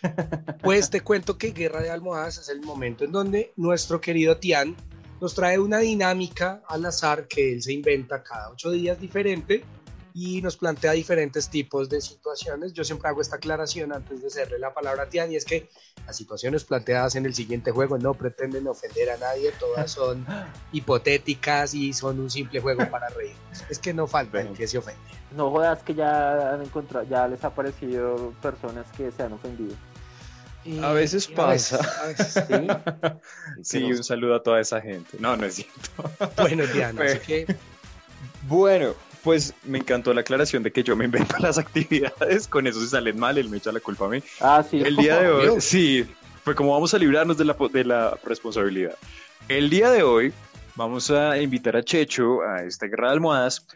[0.62, 4.76] Pues te cuento que Guerra de Almohadas es el momento en donde nuestro querido Tian
[5.20, 9.64] nos trae una dinámica al azar que él se inventa cada ocho días diferente
[10.22, 12.74] y nos plantea diferentes tipos de situaciones.
[12.74, 15.70] Yo siempre hago esta aclaración antes de hacerle la palabra a Tian y es que
[16.06, 20.26] las situaciones planteadas en el siguiente juego no pretenden ofender a nadie, todas son
[20.74, 23.32] hipotéticas y son un simple juego para reír.
[23.70, 25.00] Es que no falta el que se ofende.
[25.38, 29.76] No jodas que ya han encontrado, ya les ha aparecido personas que se han ofendido.
[30.66, 31.80] Y- A veces pasa.
[32.04, 32.68] a veces- ¿Sí?
[33.64, 35.16] Sí, un saludo a toda esa gente.
[35.20, 35.90] No, no es cierto.
[36.36, 37.56] Bueno, Diana, así que
[38.48, 42.48] Bueno, pues me encantó la aclaración de que yo me invento las actividades.
[42.48, 44.24] Con eso si salen mal, él me echa la culpa a mí.
[44.40, 44.82] Ah, sí.
[44.82, 46.06] El día de hoy, sí,
[46.44, 48.96] fue como vamos a librarnos de la, de la responsabilidad.
[49.48, 50.34] El día de hoy
[50.76, 53.68] vamos a invitar a Checho a esta guerra de almohadas.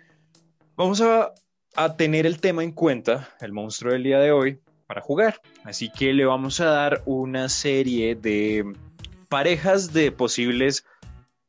[0.75, 1.33] Vamos a,
[1.75, 5.41] a tener el tema en cuenta, el monstruo del día de hoy, para jugar.
[5.63, 8.73] Así que le vamos a dar una serie de
[9.29, 10.85] parejas de posibles,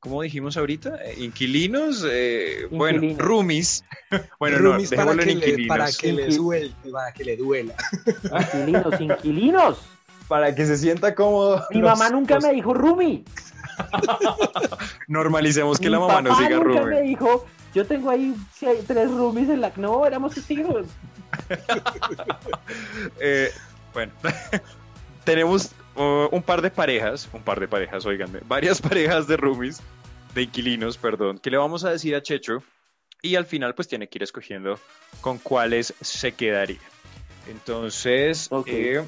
[0.05, 0.97] ¿cómo dijimos ahorita?
[1.03, 3.83] Eh, Inquilinos, eh, bueno, roomies.
[4.39, 5.69] bueno, roomies no, para dejémoslo en que, le, inquilinos.
[5.79, 7.75] para que le duele, para que le duela.
[8.55, 9.79] Inquilinos, inquilinos.
[10.29, 11.65] Para que se sienta cómodo.
[11.71, 13.25] Mi los- mamá nunca los- me dijo Rumi.
[15.09, 18.67] Normalicemos que Mi la mamá nos papá diga nunca me dijo, yo tengo ahí si
[18.67, 19.73] hay tres roomies en la...
[19.77, 20.87] No, éramos sus hijos.
[23.21, 23.51] Eh,
[23.93, 24.13] bueno,
[25.25, 29.81] tenemos uh, un par de parejas, un par de parejas, oiganme, varias parejas de roomies,
[30.35, 32.63] de inquilinos, perdón, que le vamos a decir a Checho
[33.23, 34.79] y al final pues tiene que ir escogiendo
[35.21, 36.81] con cuáles se quedaría.
[37.49, 38.67] Entonces, Ok.
[38.69, 39.05] eh,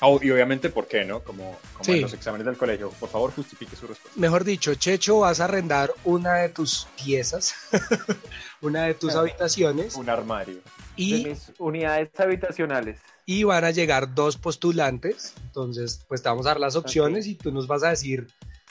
[0.00, 1.20] oh, y obviamente, ¿por qué no?
[1.20, 1.92] Como, como Sí.
[1.92, 4.18] en los exámenes del colegio, por favor justifique su respuesta.
[4.20, 7.54] Mejor dicho, Checho, vas a arrendar una de tus piezas,
[8.60, 10.54] una de tus habitaciones Un armario.
[10.56, 10.60] De
[10.96, 13.00] y, mis unidades habitacionales.
[13.26, 15.34] Y van a llegar dos postulantes.
[15.44, 18.26] Entonces, pues te vamos a dar las opciones y tú nos vas a decir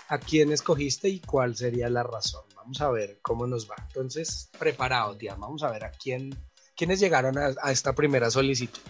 [0.09, 2.43] a quién escogiste y cuál sería la razón.
[2.55, 3.75] Vamos a ver cómo nos va.
[3.87, 5.35] Entonces, preparado, tía.
[5.35, 6.35] Vamos a ver a quién,
[6.75, 8.81] quiénes llegaron a, a esta primera solicitud.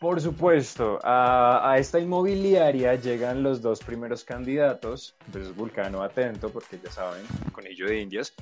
[0.00, 5.14] Por supuesto, a, a esta inmobiliaria llegan los dos primeros candidatos.
[5.26, 7.22] Entonces, Vulcano atento, porque ya saben,
[7.52, 8.32] conillo de Indias.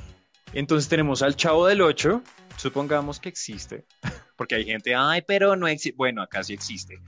[0.53, 2.23] Entonces tenemos al Chavo del 8,
[2.57, 3.85] supongamos que existe,
[4.37, 5.97] porque hay gente, ay, pero no existe.
[5.97, 6.99] Bueno, acá sí existe.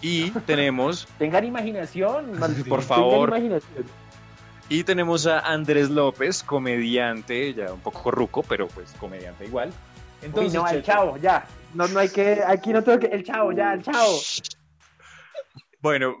[0.00, 2.68] Y tenemos, Tengan imaginación, maldito.
[2.68, 3.28] Por Tengan favor.
[3.30, 3.84] imaginación.
[4.68, 9.68] y tenemos a Andrés López, comediante, ya un poco ruco, pero pues comediante igual.
[9.70, 11.46] Uy, Entonces, no, el chavo, ya.
[11.74, 14.18] No, no hay que, aquí no tengo que, el chavo, ya, el chavo.
[15.80, 16.14] Bueno,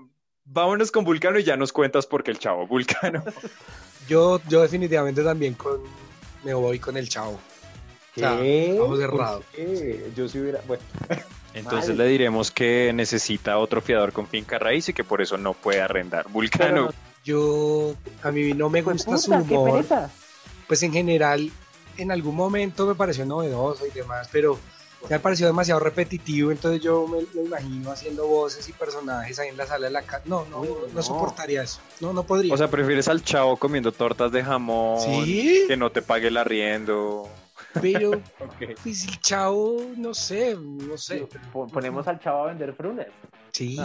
[0.44, 2.66] vámonos con Vulcano y ya nos cuentas por qué el Chavo.
[2.66, 3.22] Vulcano.
[4.08, 5.80] Yo, yo definitivamente también con,
[6.44, 7.40] me voy con el chavo.
[8.16, 8.36] O sea.
[10.14, 10.60] Yo si hubiera.
[10.66, 10.82] Bueno.
[11.54, 12.04] Entonces Madre.
[12.04, 15.80] le diremos que necesita otro fiador con finca raíz y que por eso no puede
[15.80, 16.28] arrendar.
[16.28, 16.88] Vulcano.
[16.88, 19.84] Pero Yo, a mí no me gusta su puta, humor.
[20.66, 21.50] pues en general
[21.96, 24.58] en algún momento me pareció novedoso y demás, pero
[25.10, 29.56] me pareció demasiado repetitivo, entonces yo me lo imagino haciendo voces y personajes ahí en
[29.56, 30.22] la sala de la casa.
[30.26, 31.02] No, no, Uy, no, no.
[31.02, 31.80] soportaría eso.
[32.00, 32.52] No, no podría.
[32.52, 35.00] O sea, prefieres al chavo comiendo tortas de jamón.
[35.00, 37.28] sí, Que no te pague el arriendo.
[37.80, 38.78] pero Ok.
[38.82, 41.26] pues el chavo, no sé, no sé.
[41.52, 43.08] Po- Ponemos al chavo a vender frunes.
[43.52, 43.78] Sí.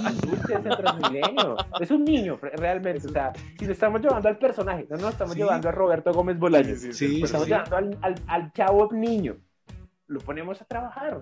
[1.80, 3.08] Es un niño, re- realmente.
[3.08, 5.40] O sea, si lo estamos llevando al personaje, no nos estamos Sí.
[5.40, 6.80] llevando a Roberto Gómez Bolaños.
[6.80, 7.52] Sí, sí, Lo estamos sí.
[7.54, 9.36] llevando al, al, al chavo niño.
[10.10, 11.20] Lo ponemos a trabajar.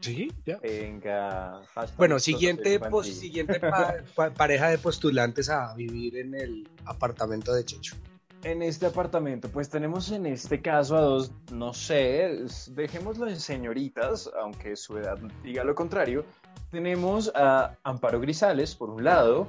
[0.00, 0.58] sí, ya.
[0.58, 1.60] Venga.
[1.96, 7.64] Bueno, siguiente, pues, siguiente pa- pa- pareja de postulantes a vivir en el apartamento de
[7.64, 7.96] Checho.
[8.42, 14.30] En este apartamento, pues tenemos en este caso a dos, no sé, dejémoslo en señoritas,
[14.38, 16.26] aunque su edad diga lo contrario.
[16.70, 19.48] Tenemos a Amparo Grisales, por un lado,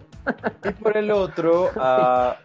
[0.63, 2.37] y por el otro a...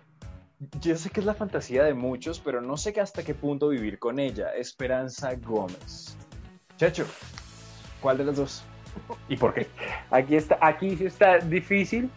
[0.81, 3.99] Yo sé que es la fantasía de muchos, pero no sé hasta qué punto vivir
[3.99, 6.17] con ella, Esperanza Gómez.
[6.77, 7.07] Chacho,
[8.03, 8.63] ¿cuál de las dos?
[9.29, 9.69] ¿Y por qué?
[10.11, 12.11] Aquí está, aquí sí está difícil.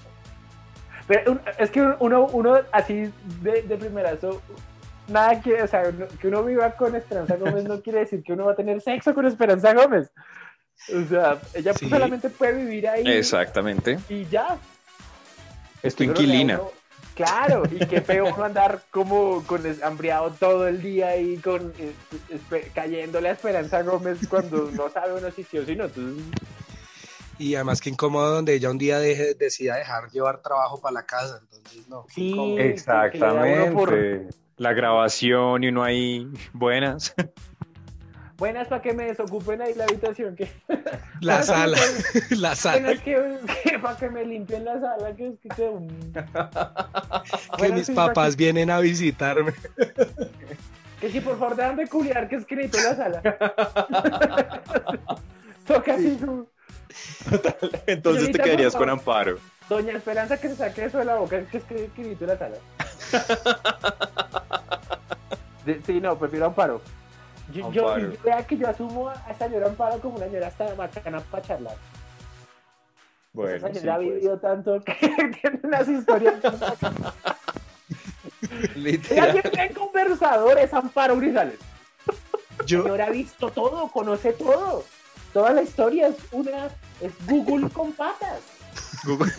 [1.08, 4.42] Pero es que uno, uno así de, de primerazo,
[5.08, 5.84] nada que, o sea,
[6.20, 9.14] que uno viva con Esperanza Gómez no quiere decir que uno va a tener sexo
[9.14, 10.12] con Esperanza Gómez.
[10.94, 11.90] O sea, ella Sí.
[11.90, 14.00] solamente puede vivir ahí Exactamente.
[14.10, 14.58] y ya.
[15.82, 16.60] Es tu inquilina.
[16.60, 16.72] uno-
[17.16, 21.92] claro, y qué feo andar como con es- hambriado todo el día y con eh,
[22.30, 25.86] espe- cayéndole a Esperanza Gómez cuando no sabe uno si sí o si no.
[25.86, 26.24] Entonces,
[27.40, 31.06] Y además que incómodo donde ella un día deje, decida dejar llevar trabajo para la
[31.06, 32.06] casa, entonces no.
[32.14, 32.60] Sí, incómodo.
[32.60, 34.28] Exactamente.
[34.58, 37.16] La grabación y uno ahí, buenas.
[38.38, 40.36] Buenas para que me desocupen ahí la habitación.
[40.36, 40.52] Que...
[41.22, 45.16] La sala, que- la sala, Buenas que, que para que me limpien la sala.
[45.16, 46.14] Que es que un...
[47.74, 49.54] mis papás vienen a visitarme.
[51.00, 53.22] Que si por favor dejan de culiar que es que necesito la sala.
[55.68, 56.48] Toca así como,
[57.88, 58.90] Entonces te quedarías con.
[58.90, 59.38] Amparo.
[59.70, 62.56] Doña Esperanza que se saque eso de la boca que es que, necesito la sala.
[65.86, 66.82] Sí, no, prefiero Amparo.
[67.52, 71.20] Yo, yo, vea que yo asumo a esa señora Amparo como una señora hasta bacana
[71.20, 71.76] para charlar.
[73.34, 74.14] Bueno, esa sí, señora ha pues.
[74.14, 74.94] vivido tanto que
[75.42, 76.36] tiene unas historias.
[76.44, 77.14] Ella
[78.76, 79.32] Literal.
[79.32, 81.60] siempre en conversador es Amparo Grisales.
[82.66, 84.84] Yo, señora ha visto todo, conoce todo.
[85.34, 86.68] Toda la historia es una,
[87.02, 88.40] es Google con patas.
[89.04, 89.32] Google-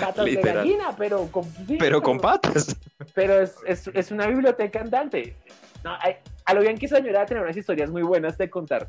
[0.00, 2.76] Patas de gallina, pero con, sí, Pero con patas.
[3.14, 5.36] pero es, es, es una biblioteca andante.
[5.84, 8.36] No, hay- a lo bien que esa señora va a tener unas historias muy buenas
[8.38, 8.88] de contar.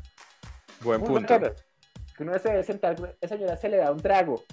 [0.80, 1.34] Buen Muy punto.
[1.34, 1.64] bacanas.
[2.16, 4.44] Que uno se debe sentar, esa señora se le da un trago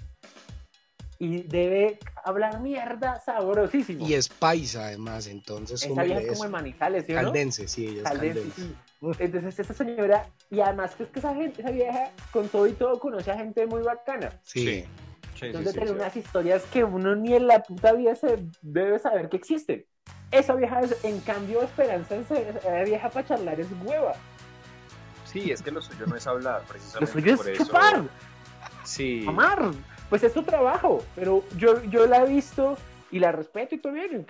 [1.18, 4.04] y debe hablar mierda sabrosísimo.
[4.06, 7.22] y es paisa además, entonces esa vieja es como de Manizales, ¿sí o no?
[7.22, 8.62] Caldense, sí, ella es Caldense, caldense.
[8.62, 8.76] sí.
[9.20, 12.72] Entonces esa señora, y además que es que esa gente, esa vieja, con todo y
[12.72, 14.30] todo, conoce a gente muy bacana.
[14.42, 14.84] Sí.
[15.38, 15.96] Sí, Entonces sí, tiene sí.
[15.96, 19.84] unas historias que uno ni en la puta vida se debe saber que existen.
[20.32, 24.14] Esa vieja, es- en cambio, Esperanza, es- esa vieja para charlar es hueva.
[25.26, 27.12] Sí, es que lo suyo no es hablar, Lo precisamente.
[27.12, 28.02] suyo por es eso- chupar,
[28.84, 29.24] Sí.
[29.28, 29.70] amar.
[30.10, 32.76] Pues es su trabajo, pero yo, yo la he visto
[33.10, 34.26] y la respeto y todo bien,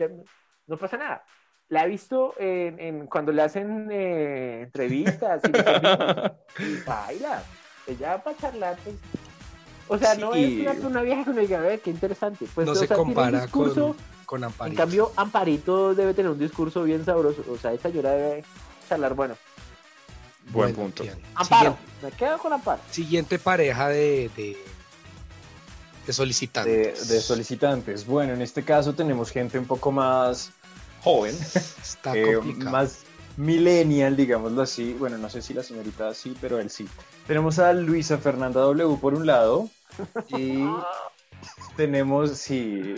[0.66, 1.24] no- pasa nada.
[1.68, 7.42] La he visto en, en- cuando le hacen eh, entrevistas y los amigos, y baila.
[7.86, 8.94] Ella para charlar, pues.
[9.88, 10.48] O sea, no es
[10.78, 12.46] una, una vieja que uno diga, a ver, qué interesante.
[12.54, 13.96] Pues, No o se sea, tiene un compara discurso, con,
[14.32, 14.76] con En Amparito.
[14.78, 17.44] cambio, Amparito debe tener un discurso bien sabroso.
[17.50, 18.44] O sea, esa señora debe
[18.88, 19.36] charlar bueno.
[20.50, 21.02] Buen Bueno, punto.
[21.02, 21.18] bien.
[21.34, 22.80] Amparo, me quedo con Amparo.
[22.90, 24.56] Siguiente pareja de, de, de
[26.06, 27.08] De, solicitantes.
[27.08, 28.06] de solicitantes.
[28.06, 30.50] Bueno, en este caso tenemos gente un poco más
[31.04, 31.36] joven,
[31.82, 32.70] Está eh, complicado.
[32.70, 33.00] más
[33.36, 34.94] millennial, digámoslo así.
[34.98, 36.88] Bueno, no sé si la señorita sí, pero él sí.
[37.26, 39.68] Tenemos a Luisa Fernanda W por un lado
[40.28, 40.64] y
[41.76, 42.94] tenemos, sí,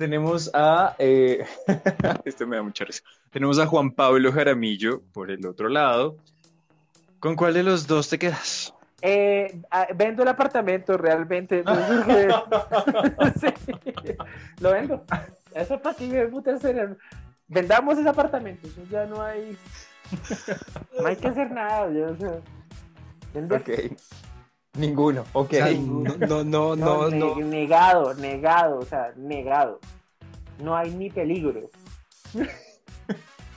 [0.00, 1.44] tenemos a, eh,
[2.24, 6.16] este me da mucha risa, tenemos a Juan Pablo Jaramillo por el otro lado.
[7.18, 8.72] ¿Con cuál de los dos te quedas?
[9.02, 9.60] Eh,
[9.94, 11.62] vendo el apartamento, realmente.
[13.40, 13.52] Sí,
[14.60, 15.04] Lo vendo.
[15.54, 16.96] Eso para ti, me puta hacer.
[17.46, 18.68] Vendamos ese apartamento.
[18.68, 19.54] Eso ya no hay.
[20.98, 21.92] No hay que hacer nada.
[21.92, 22.40] ya, o sea,
[23.34, 23.60] vender.
[23.60, 23.70] Ok.
[24.74, 25.46] Ninguno, ok.
[25.52, 27.34] O sea, no, no, no, No, no, no.
[27.36, 29.80] ne- negado, negado, o sea, negado.
[30.62, 31.70] No hay ni peligro.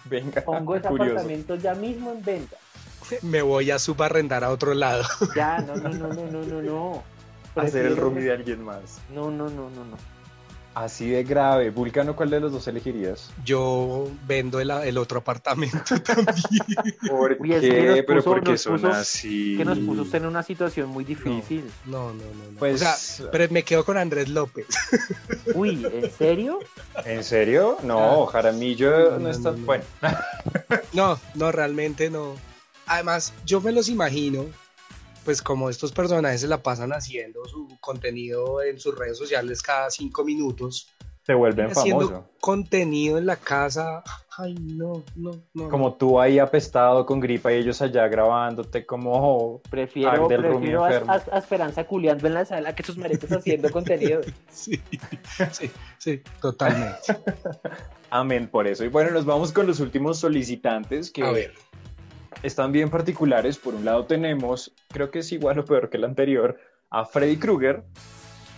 [0.05, 1.11] Venga, Pongo ese curioso.
[1.11, 2.57] apartamento ya mismo en venta.
[3.21, 5.03] Me voy a subarrendar a otro lado.
[5.35, 7.03] Ya, no, no, no, no, no, no, no.
[7.55, 8.99] Hacer el roomie de alguien más.
[9.13, 9.97] No, no, no, no, no.
[10.75, 11.69] Así de grave.
[11.69, 13.29] Vulcano, ¿cuál de los dos elegirías?
[13.45, 16.95] Yo vendo el, el otro apartamento también.
[17.07, 19.55] ¿Por Uy, es que nos Pero porque nos son puso- así.
[19.57, 21.63] Que nos puso usted en una situación muy difícil.
[21.85, 22.51] No, no, no.
[22.51, 22.59] no.
[22.59, 24.65] Pues- o sea, pero me quedo con Andrés López.
[25.53, 26.59] Uy, ¿en serio?
[27.05, 27.77] ¿En serio?
[27.83, 29.51] No, Jaramillo no, No, está.
[29.51, 29.65] no, no.
[29.65, 29.83] Bueno,
[30.93, 32.33] No, no, realmente no.
[32.87, 34.45] Además, yo me los imagino,
[35.23, 39.89] pues como estos personajes se la pasan haciendo su contenido en sus redes sociales cada
[39.89, 40.87] cinco minutos,
[41.25, 42.29] se vuelven haciendo famoso.
[42.41, 44.03] contenido en la casa.
[44.37, 45.69] Ay, no, no, no.
[45.69, 49.61] Como tú ahí apestado con gripa y ellos allá grabándote como.
[49.69, 54.21] Prefiero, prefiero a, a- a Esperanza culiando en la sala que esos maritos haciendo contenido.
[54.49, 54.81] Sí,
[55.51, 56.97] sí, sí, totalmente.
[58.09, 58.83] Amén por eso.
[58.83, 61.53] Y bueno, nos vamos con los últimos solicitantes que A ver,
[62.41, 63.57] están bien particulares.
[63.57, 66.57] Por un lado tenemos, creo que es igual o peor que el anterior,
[66.89, 67.83] a Freddy Krueger.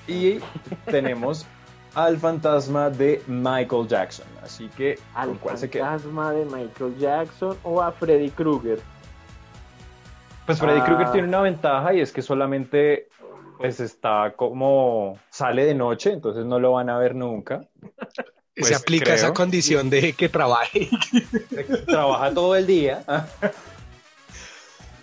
[0.08, 0.40] Y
[0.86, 1.46] tenemos
[1.96, 4.28] al fantasma de Michael Jackson.
[4.44, 5.86] Así que, ¿con Al cuál se queda?
[5.92, 8.80] fantasma de Michael Jackson o a Freddy Krueger.
[10.46, 10.86] Pues Freddy Ah.
[10.86, 13.08] Krueger tiene una ventaja y es que solamente
[13.58, 17.62] pues está como sale de noche, entonces no lo van a ver nunca.
[18.56, 19.16] Pues, se aplica creo.
[19.16, 20.90] esa condición de que trabaje.
[21.86, 23.04] Trabaja todo el día.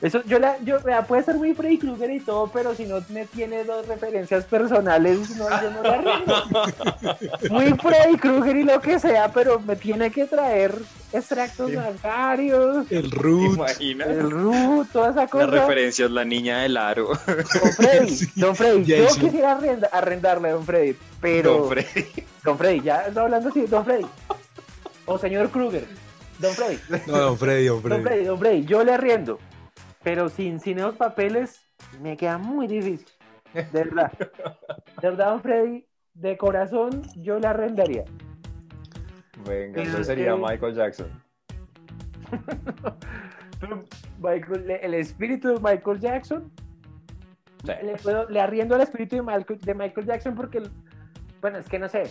[0.03, 2.96] Eso, yo la, yo, vea, puede ser muy Freddy Krueger y todo, pero si no
[3.11, 7.48] me tiene dos referencias personales, no, yo no la rindo.
[7.50, 10.74] Muy Freddy Krueger y lo que sea, pero me tiene que traer
[11.12, 13.55] extractos bancarios, El root.
[13.55, 14.05] Imagina.
[14.07, 15.46] el root, toda esa La cosa.
[15.46, 17.11] referencia es la niña del aro.
[17.26, 21.53] Don Freddy, Sí, Don Freddy, yo quisiera arrenda- arrendarle a Don Freddy, pero...
[21.59, 22.07] Don Freddy.
[22.42, 24.07] Don Freddy, ya está hablando así, Don Freddy.
[25.07, 25.84] O señor Kruger.
[26.40, 28.03] Don Freddy, No, don Freddy, don Don Freddy.
[28.03, 29.38] Freddy, Don Freddy, yo le arriendo.
[30.03, 31.62] Pero sin, sin esos papeles
[32.00, 33.07] me queda muy difícil.
[33.55, 34.12] De verdad.
[35.00, 38.05] De verdad, Don Freddy, de corazón yo le arrendaría.
[39.46, 41.22] Venga, Pero eso es sería que- Michael Jackson.
[44.18, 46.50] Michael- el espíritu de Michael Jackson,
[47.64, 47.72] Sí.
[47.82, 50.62] le, puedo- le arriendo al espíritu de Michael, de Michael Jackson porque,
[51.40, 52.05] bueno, es que no sé.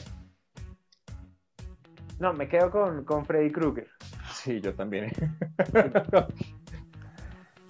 [2.20, 3.88] No, me quedo con, con Freddy Krueger.
[4.32, 5.10] Sí, yo también.
[5.10, 5.24] Sí,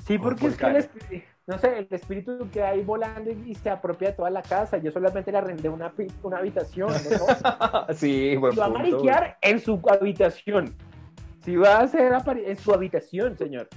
[0.07, 3.69] Como porque es que el espíritu, no sé, el espíritu que hay volando y, se
[3.69, 4.77] apropia de toda la casa.
[4.77, 6.91] Yo solamente le arrendé una, pi- una habitación.
[6.91, 7.93] ¿no?
[7.95, 8.79] sí, buen Si va a punto.
[8.79, 10.73] mariquear en su habitación.
[11.43, 12.13] Si va a hacer
[12.45, 13.67] en su habitación, señor.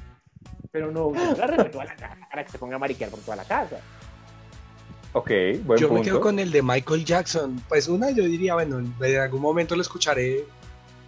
[0.70, 3.20] Pero no, no le arrendé toda la casa para que se ponga a mariquear por
[3.20, 3.76] toda la casa.
[5.12, 5.30] Ok,
[5.64, 5.94] buen Yo punto.
[5.94, 7.60] me quedo con el de Michael Jackson.
[7.68, 10.44] Pues una, yo diría, bueno, en algún momento lo escucharé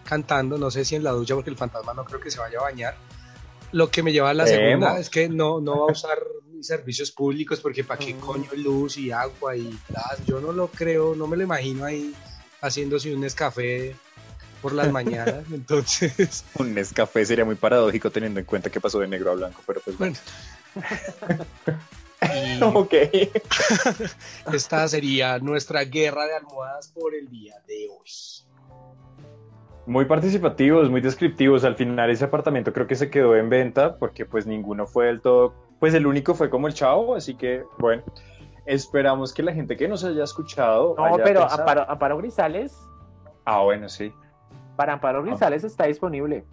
[0.05, 2.59] cantando, no sé si en la ducha, porque el fantasma no creo que se vaya
[2.61, 2.95] a bañar.
[3.77, 6.19] Lo que me lleva a la segunda es que no, no va a usar
[6.63, 10.25] servicios públicos, porque para qué coño luz y agua y gas.
[10.27, 12.15] Yo no lo creo, no me lo imagino ahí
[12.63, 13.95] haciéndose un escafé
[14.63, 15.45] por las mañanas.
[15.53, 19.63] Entonces, Un Nescafé sería muy paradójico teniendo en cuenta que pasó de negro a blanco,
[19.67, 20.17] pero pues bueno.
[20.75, 21.79] bueno.
[22.23, 22.95] Y Ok.
[24.55, 28.11] esta sería nuestra guerra de almohadas por el día de hoy.
[29.87, 31.65] Muy participativos, muy descriptivos.
[31.65, 35.21] Al final ese apartamento creo que se quedó en venta porque pues ninguno fue del
[35.21, 38.03] todo, pues el único fue como el chavo, así que bueno,
[38.67, 40.95] esperamos que la gente que nos haya escuchado...
[40.99, 42.77] No, haya pero pensado- Amparo, Amparo Grisales,
[43.45, 44.13] Ah, bueno, sí.
[44.75, 46.45] para Amparo Grisales está disponible.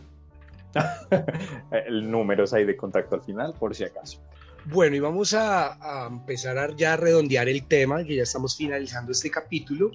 [1.88, 4.22] el números ahí de contacto al final, por si acaso.
[4.66, 5.74] Bueno, y vamos a,
[6.06, 9.92] a empezar a ya redondear el tema, que ya estamos finalizando este capítulo.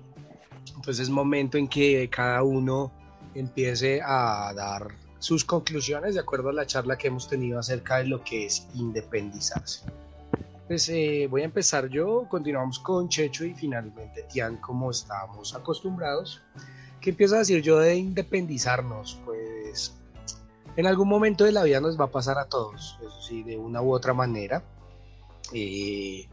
[0.76, 2.93] Entonces es momento en que cada uno
[3.41, 8.05] empiece a dar sus conclusiones de acuerdo a la charla que hemos tenido acerca de
[8.05, 9.84] lo que es independizarse.
[10.66, 16.43] Pues eh, voy a empezar yo, continuamos con Checho y finalmente Tian como estábamos acostumbrados.
[17.01, 19.18] ¿Qué empiezo a decir yo de independizarnos?
[19.24, 19.95] Pues
[20.76, 23.57] en algún momento de la vida nos va a pasar a todos, eso sí, de
[23.57, 24.62] una u otra manera.
[25.53, 26.28] Eh,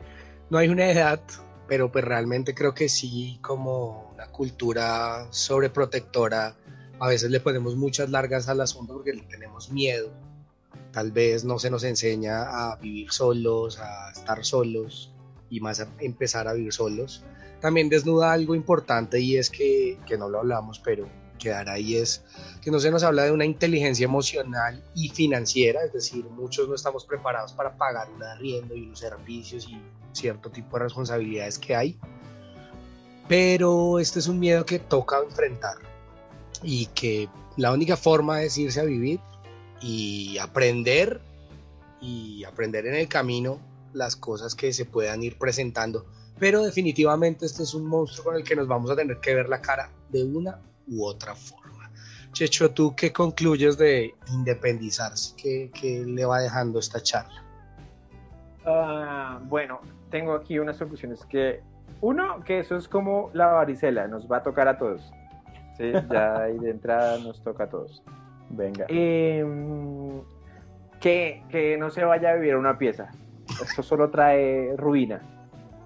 [0.49, 1.21] no hay una edad,
[1.67, 6.55] pero pues realmente creo que sí, como una cultura sobreprotectora,
[6.99, 10.11] a veces le ponemos muchas largas al asunto porque le tenemos miedo.
[10.91, 15.11] Tal vez no se nos enseña a vivir solos, a estar solos
[15.49, 17.23] y más a empezar a vivir solos.
[17.59, 22.23] También desnuda algo importante y es que, que no lo hablamos, pero quedará ahí es
[22.61, 26.75] que no se nos habla de una inteligencia emocional y financiera, es decir, muchos no
[26.75, 29.77] estamos preparados para pagar un arriendo y unos servicios y
[30.13, 31.99] cierto tipo de responsabilidades que hay.
[33.27, 35.94] Pero este es un miedo que toca enfrentar
[36.63, 39.19] y que la única forma es irse a vivir
[39.81, 41.21] y aprender
[42.01, 43.59] y aprender en el camino
[43.93, 46.05] las cosas que se puedan ir presentando.
[46.37, 49.47] Pero definitivamente este es un monstruo con el que nos vamos a tener que ver
[49.47, 51.89] la cara de una u otra forma.
[52.33, 55.33] Checho, ¿tú qué concluyes de independizarse?
[55.37, 57.45] ¿Qué, qué le va dejando esta charla?
[58.65, 59.79] Ah, bueno,
[60.09, 61.61] tengo aquí unas conclusiones que,
[62.01, 65.01] uno, que eso es como la varicela, nos va a tocar a todos.
[65.77, 68.03] Sí, ya ahí de entrada nos toca a todos.
[68.49, 68.85] Venga.
[68.89, 70.21] Em,
[70.99, 73.11] que, que no se vaya a vivir una pieza.
[73.61, 75.21] Eso solo trae ruina,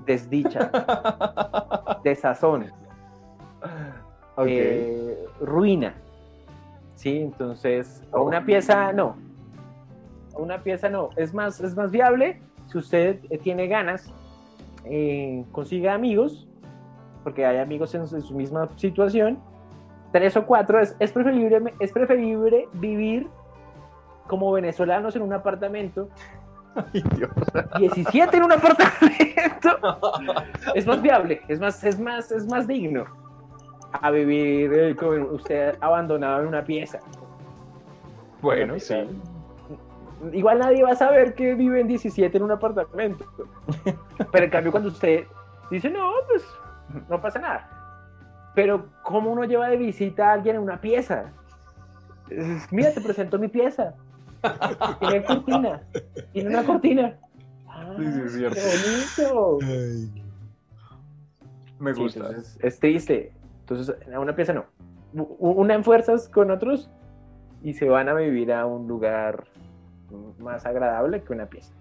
[0.05, 0.71] desdicha,
[2.03, 2.71] desazón,
[4.45, 5.93] eh, ruina.
[6.95, 9.15] Sí, entonces, a una pieza no.
[10.35, 11.09] A una pieza no.
[11.15, 14.11] Es más, es más viable si usted eh, tiene ganas,
[14.85, 16.47] eh, consiga amigos,
[17.23, 19.39] porque hay amigos en su misma situación.
[20.11, 23.27] Tres o cuatro, es, es, preferible, es preferible vivir
[24.27, 26.09] como venezolanos en un apartamento.
[26.93, 27.31] Ay, Dios.
[27.77, 29.77] 17 en un apartamento.
[30.75, 33.05] es más viable, es más, es más, es más digno
[33.91, 36.99] a vivir eh, con usted abandonado en una pieza.
[38.41, 38.95] Bueno, sí.
[40.31, 43.25] Igual nadie va a saber que viven 17 en un apartamento.
[44.31, 45.25] Pero en cambio cuando usted
[45.71, 46.45] dice, no, pues
[47.09, 47.78] no pasa nada.
[48.55, 51.31] Pero ¿cómo uno lleva de visita a alguien en una pieza?
[52.71, 53.93] Mira, te presento mi pieza.
[54.99, 55.81] Tiene cortina.
[56.33, 57.17] Tiene una cortina.
[57.67, 58.55] Ah, Sí, sí, es cierto.
[58.55, 59.59] Qué bonito.
[61.79, 62.19] Me Sí, gusta.
[62.19, 63.31] entonces, es triste.
[63.61, 64.65] Entonces, a una pieza no.
[65.13, 66.89] Una en fuerzas con otros
[67.63, 69.45] y se van a vivir a un lugar
[70.39, 71.73] más agradable que una pieza.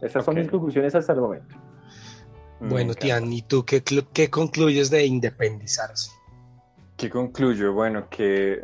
[0.00, 0.38] Esas son Ok.
[0.40, 1.56] mis conclusiones hasta el momento.
[2.68, 3.00] Bueno, encanta.
[3.00, 6.10] Tian, ¿y tú qué, qué concluyes de independizarse?
[6.96, 7.72] ¿Qué concluyo?
[7.72, 8.62] Bueno, que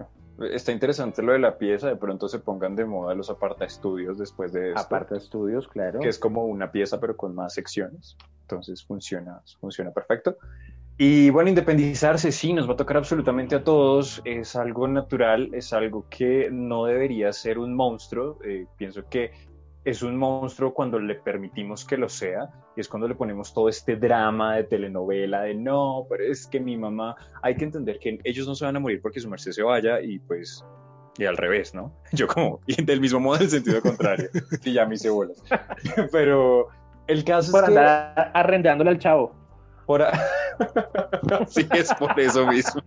[0.53, 4.19] está interesante lo de la pieza, de pronto se pongan de moda los aparta estudios
[4.19, 6.01] después de esto, Aparte de estudios, claro.
[6.01, 10.37] que es como una pieza pero con más secciones, entonces funciona, funciona perfecto.
[10.97, 15.73] Y bueno, independizarse sí, nos va a tocar absolutamente a todos, es algo natural, es
[15.73, 19.33] algo que no debería ser un monstruo, eh, pienso que
[19.85, 23.69] es un monstruo cuando le permitimos que lo sea, y es cuando le ponemos todo
[23.69, 28.19] este drama de telenovela, de no, pero es que mi mamá, hay que entender que
[28.25, 30.65] ellos no se van a morir porque su merced se vaya y pues,
[31.17, 31.93] y al revés, ¿no?
[32.13, 34.29] Yo como, y del mismo modo en el sentido contrario,
[34.65, 35.43] y ya me hice bolas.
[36.13, 36.69] Pero
[37.07, 37.79] el caso Por es que...
[37.79, 39.35] andar arrendándole al chavo.
[39.87, 40.13] Por a-
[41.49, 42.81] sí, es por eso mismo.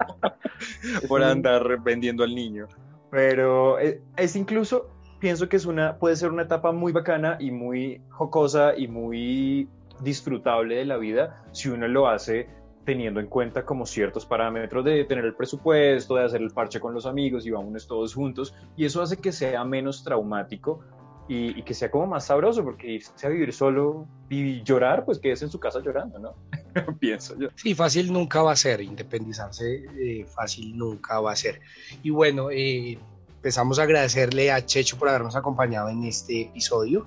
[1.08, 2.68] por andar vendiendo al niño.
[3.12, 4.89] Pero es, es incluso,
[5.24, 9.69] pienso que es una, puede ser una etapa muy bacana y muy jocosa y muy
[10.01, 12.49] disfrutable de la vida si uno lo hace
[12.84, 16.93] teniendo en cuenta como ciertos parámetros de tener el presupuesto, de hacer el parche con
[16.93, 18.53] los amigos y vámonos todos juntos.
[18.76, 20.82] Y eso hace que sea menos traumático
[21.30, 25.19] y, y que sea como más sabroso, porque irse a vivir solo y llorar, pues
[25.19, 26.36] quédese en su casa llorando, ¿no?
[26.99, 27.47] Pienso yo.
[27.55, 31.61] Sí, fácil nunca va a ser, independizarse eh, fácil nunca va a ser.
[32.01, 32.99] Y bueno, eh,
[33.44, 37.06] empezamos a agradecerle a Checho por habernos acompañado en este episodio.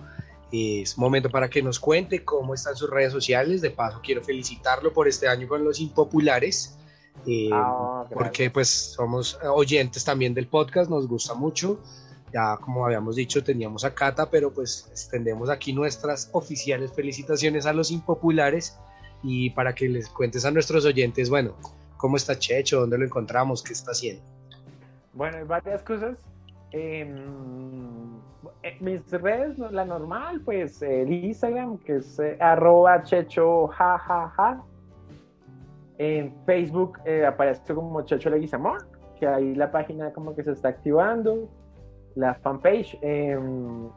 [0.52, 3.62] Es momento para que nos cuente cómo están sus redes sociales.
[3.62, 6.76] De paso, quiero felicitarlo por este año con los impopulares.
[7.26, 11.80] eh, Ah, porque pues somos oyentes también del podcast, nos gusta mucho.
[12.34, 17.72] Ya como habíamos dicho, teníamos a Cata, pero pues extendemos aquí nuestras oficiales felicitaciones a
[17.72, 18.76] los impopulares
[19.22, 21.56] y para que les cuentes a nuestros oyentes, bueno,
[21.96, 24.35] cómo está Checho, dónde lo encontramos, qué está haciendo.
[25.16, 26.22] Bueno, hay varias cosas.
[26.72, 28.20] Em,
[28.62, 34.62] eh, mis redes, la normal, pues el Instagram, que es eh, arroba checho jajaja.
[35.96, 38.76] En Facebook eh, aparece como Checho Leguizamón,
[39.18, 41.48] que ahí la página como que se está activando.
[42.14, 42.98] La fanpage.
[43.00, 43.88] Em,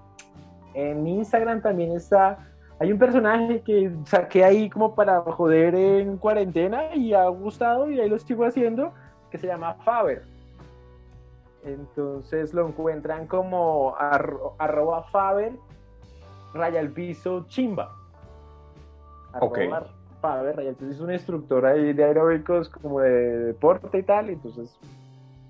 [0.73, 2.37] en Instagram también está.
[2.79, 7.99] Hay un personaje que saqué ahí como para joder en cuarentena y ha gustado y
[7.99, 8.93] ahí lo sigo haciendo,
[9.29, 10.38] que se llama Faber.
[11.73, 15.53] Entonces lo encuentran como arro- arroba Faber,
[16.53, 17.95] raya al piso chimba.
[19.39, 19.57] Ok.
[19.59, 19.87] Arroba
[20.21, 20.91] Faber, raya piso.
[20.91, 23.09] Es un instructor ahí de aeróbicos como de
[23.45, 24.77] deporte y tal, entonces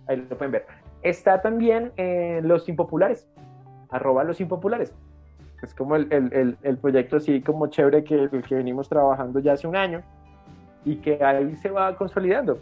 [0.07, 0.65] ahí lo pueden ver.
[1.01, 3.27] Está también en Los Impopulares,
[3.89, 4.93] arroba Los Impopulares.
[5.61, 9.39] Es como el, el- el- el proyecto así como chévere que, el que venimos trabajando
[9.39, 10.01] ya hace un año
[10.85, 12.59] y que ahí se va consolidando.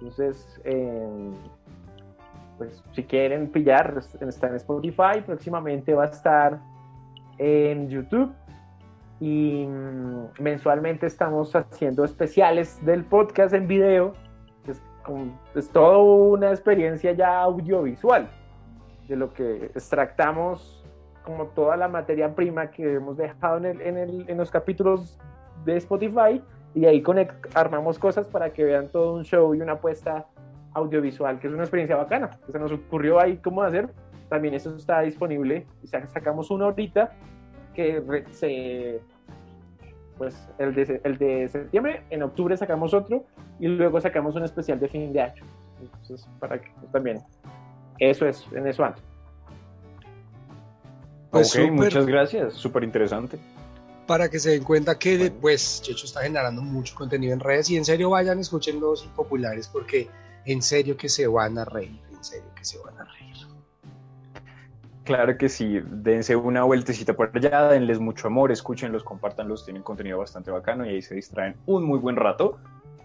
[0.00, 1.30] Entonces, eh,
[2.58, 6.60] pues si quieren pillar, está en Spotify, próximamente va a estar
[7.38, 8.32] en YouTube
[9.20, 14.12] y mm, mensualmente estamos haciendo especiales del podcast en video.
[14.68, 14.80] Es,
[15.54, 18.28] es toda una experiencia ya audiovisual
[19.08, 20.84] de lo que extractamos
[21.24, 25.18] como toda la materia prima que hemos dejado en, el- en el- en los capítulos
[25.64, 26.42] de Spotify
[26.74, 30.26] y de ahí conect- armamos cosas para que vean todo un show y una apuesta
[30.74, 33.88] audiovisual, que es una experiencia bacana, se nos ocurrió ahí cómo hacer.
[34.28, 35.66] También eso está disponible.
[35.84, 37.12] O sea, sacamos uno ahorita
[37.74, 39.00] que se.
[40.16, 43.24] Pues el de, el de septiembre, en octubre sacamos otro
[43.58, 45.42] y luego sacamos un especial de fin de año.
[45.80, 47.20] Entonces, para que pues, también.
[47.98, 49.00] Eso es, en eso ando.
[51.30, 51.72] Pues ok, súper.
[51.72, 53.38] muchas gracias, súper interesante.
[54.06, 55.34] Para que se den cuenta que Bueno.
[55.40, 59.68] pues Checho está generando mucho contenido en redes y en serio vayan, escuchen los impopulares
[59.68, 60.08] porque
[60.46, 63.22] en serio que se van a reír, en serio que se van a reír.
[65.04, 70.18] Claro que sí, dense una vueltecita por allá, denles mucho amor, escúchenlos, compártanlos, tienen contenido
[70.18, 72.58] bastante bacano y ahí se distraen un muy buen rato.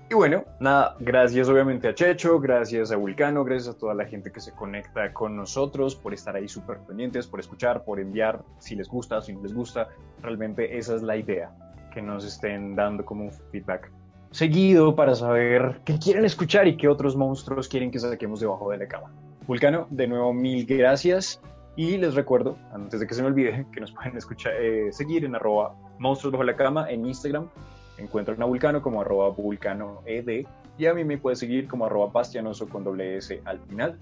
[0.10, 4.32] Y bueno, nada, gracias obviamente a Checho, gracias a Vulcano, gracias a toda la gente
[4.32, 8.76] que se conecta con nosotros por estar ahí súper pendientes, por escuchar, por enviar, si
[8.76, 9.90] les gusta, si no les gusta.
[10.22, 11.52] Realmente esa es la idea,
[11.94, 13.92] que nos estén dando como un feedback
[14.32, 18.78] seguido para saber qué quieren escuchar y qué otros monstruos quieren que saquemos debajo de
[18.78, 19.12] la cama.
[19.48, 21.42] Vulcano, de nuevo mil gracias.
[21.76, 25.26] Y les recuerdo, antes de que se me olvide, que nos pueden escuchar, eh, seguir
[25.26, 27.48] en arroba monstruos bajo la cama en Instagram.
[28.00, 30.46] Encuentran a Vulcano como arroba vulcanoed
[30.78, 33.98] y a mí me puede seguir como arroba bastianoso con doble S al final.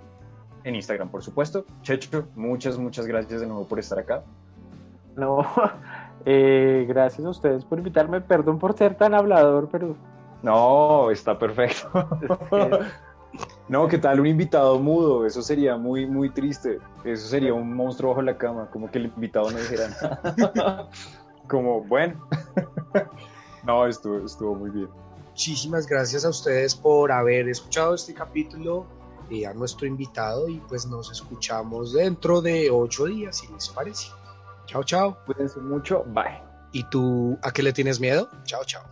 [0.64, 1.66] en Instagram, por supuesto.
[1.82, 4.24] Checho, muchas, muchas gracias de nuevo por estar acá.
[5.16, 5.46] No,
[6.26, 8.22] eh, gracias a ustedes por invitarme.
[8.22, 9.96] Perdón por ser tan hablador, pero.
[10.46, 11.90] No, está perfecto.
[13.68, 15.26] no, ¿qué tal un invitado mudo?
[15.26, 16.78] Eso sería muy, muy triste.
[17.04, 20.90] Eso sería un monstruo bajo la cama, como que el invitado no dijera nada.
[21.50, 22.30] como, bueno.
[23.64, 24.88] no, estuvo, estuvo muy bien.
[25.30, 28.86] Muchísimas gracias a ustedes por haber escuchado este capítulo
[29.32, 34.10] y a nuestro invitado y pues nos escuchamos dentro de ocho días, si les parece.
[34.68, 35.18] Chao, chao.
[35.26, 36.04] Cuídense mucho.
[36.10, 36.40] Bye.
[36.72, 38.30] ¿Y tú a qué le tienes miedo?
[38.44, 38.84] Chao, chao.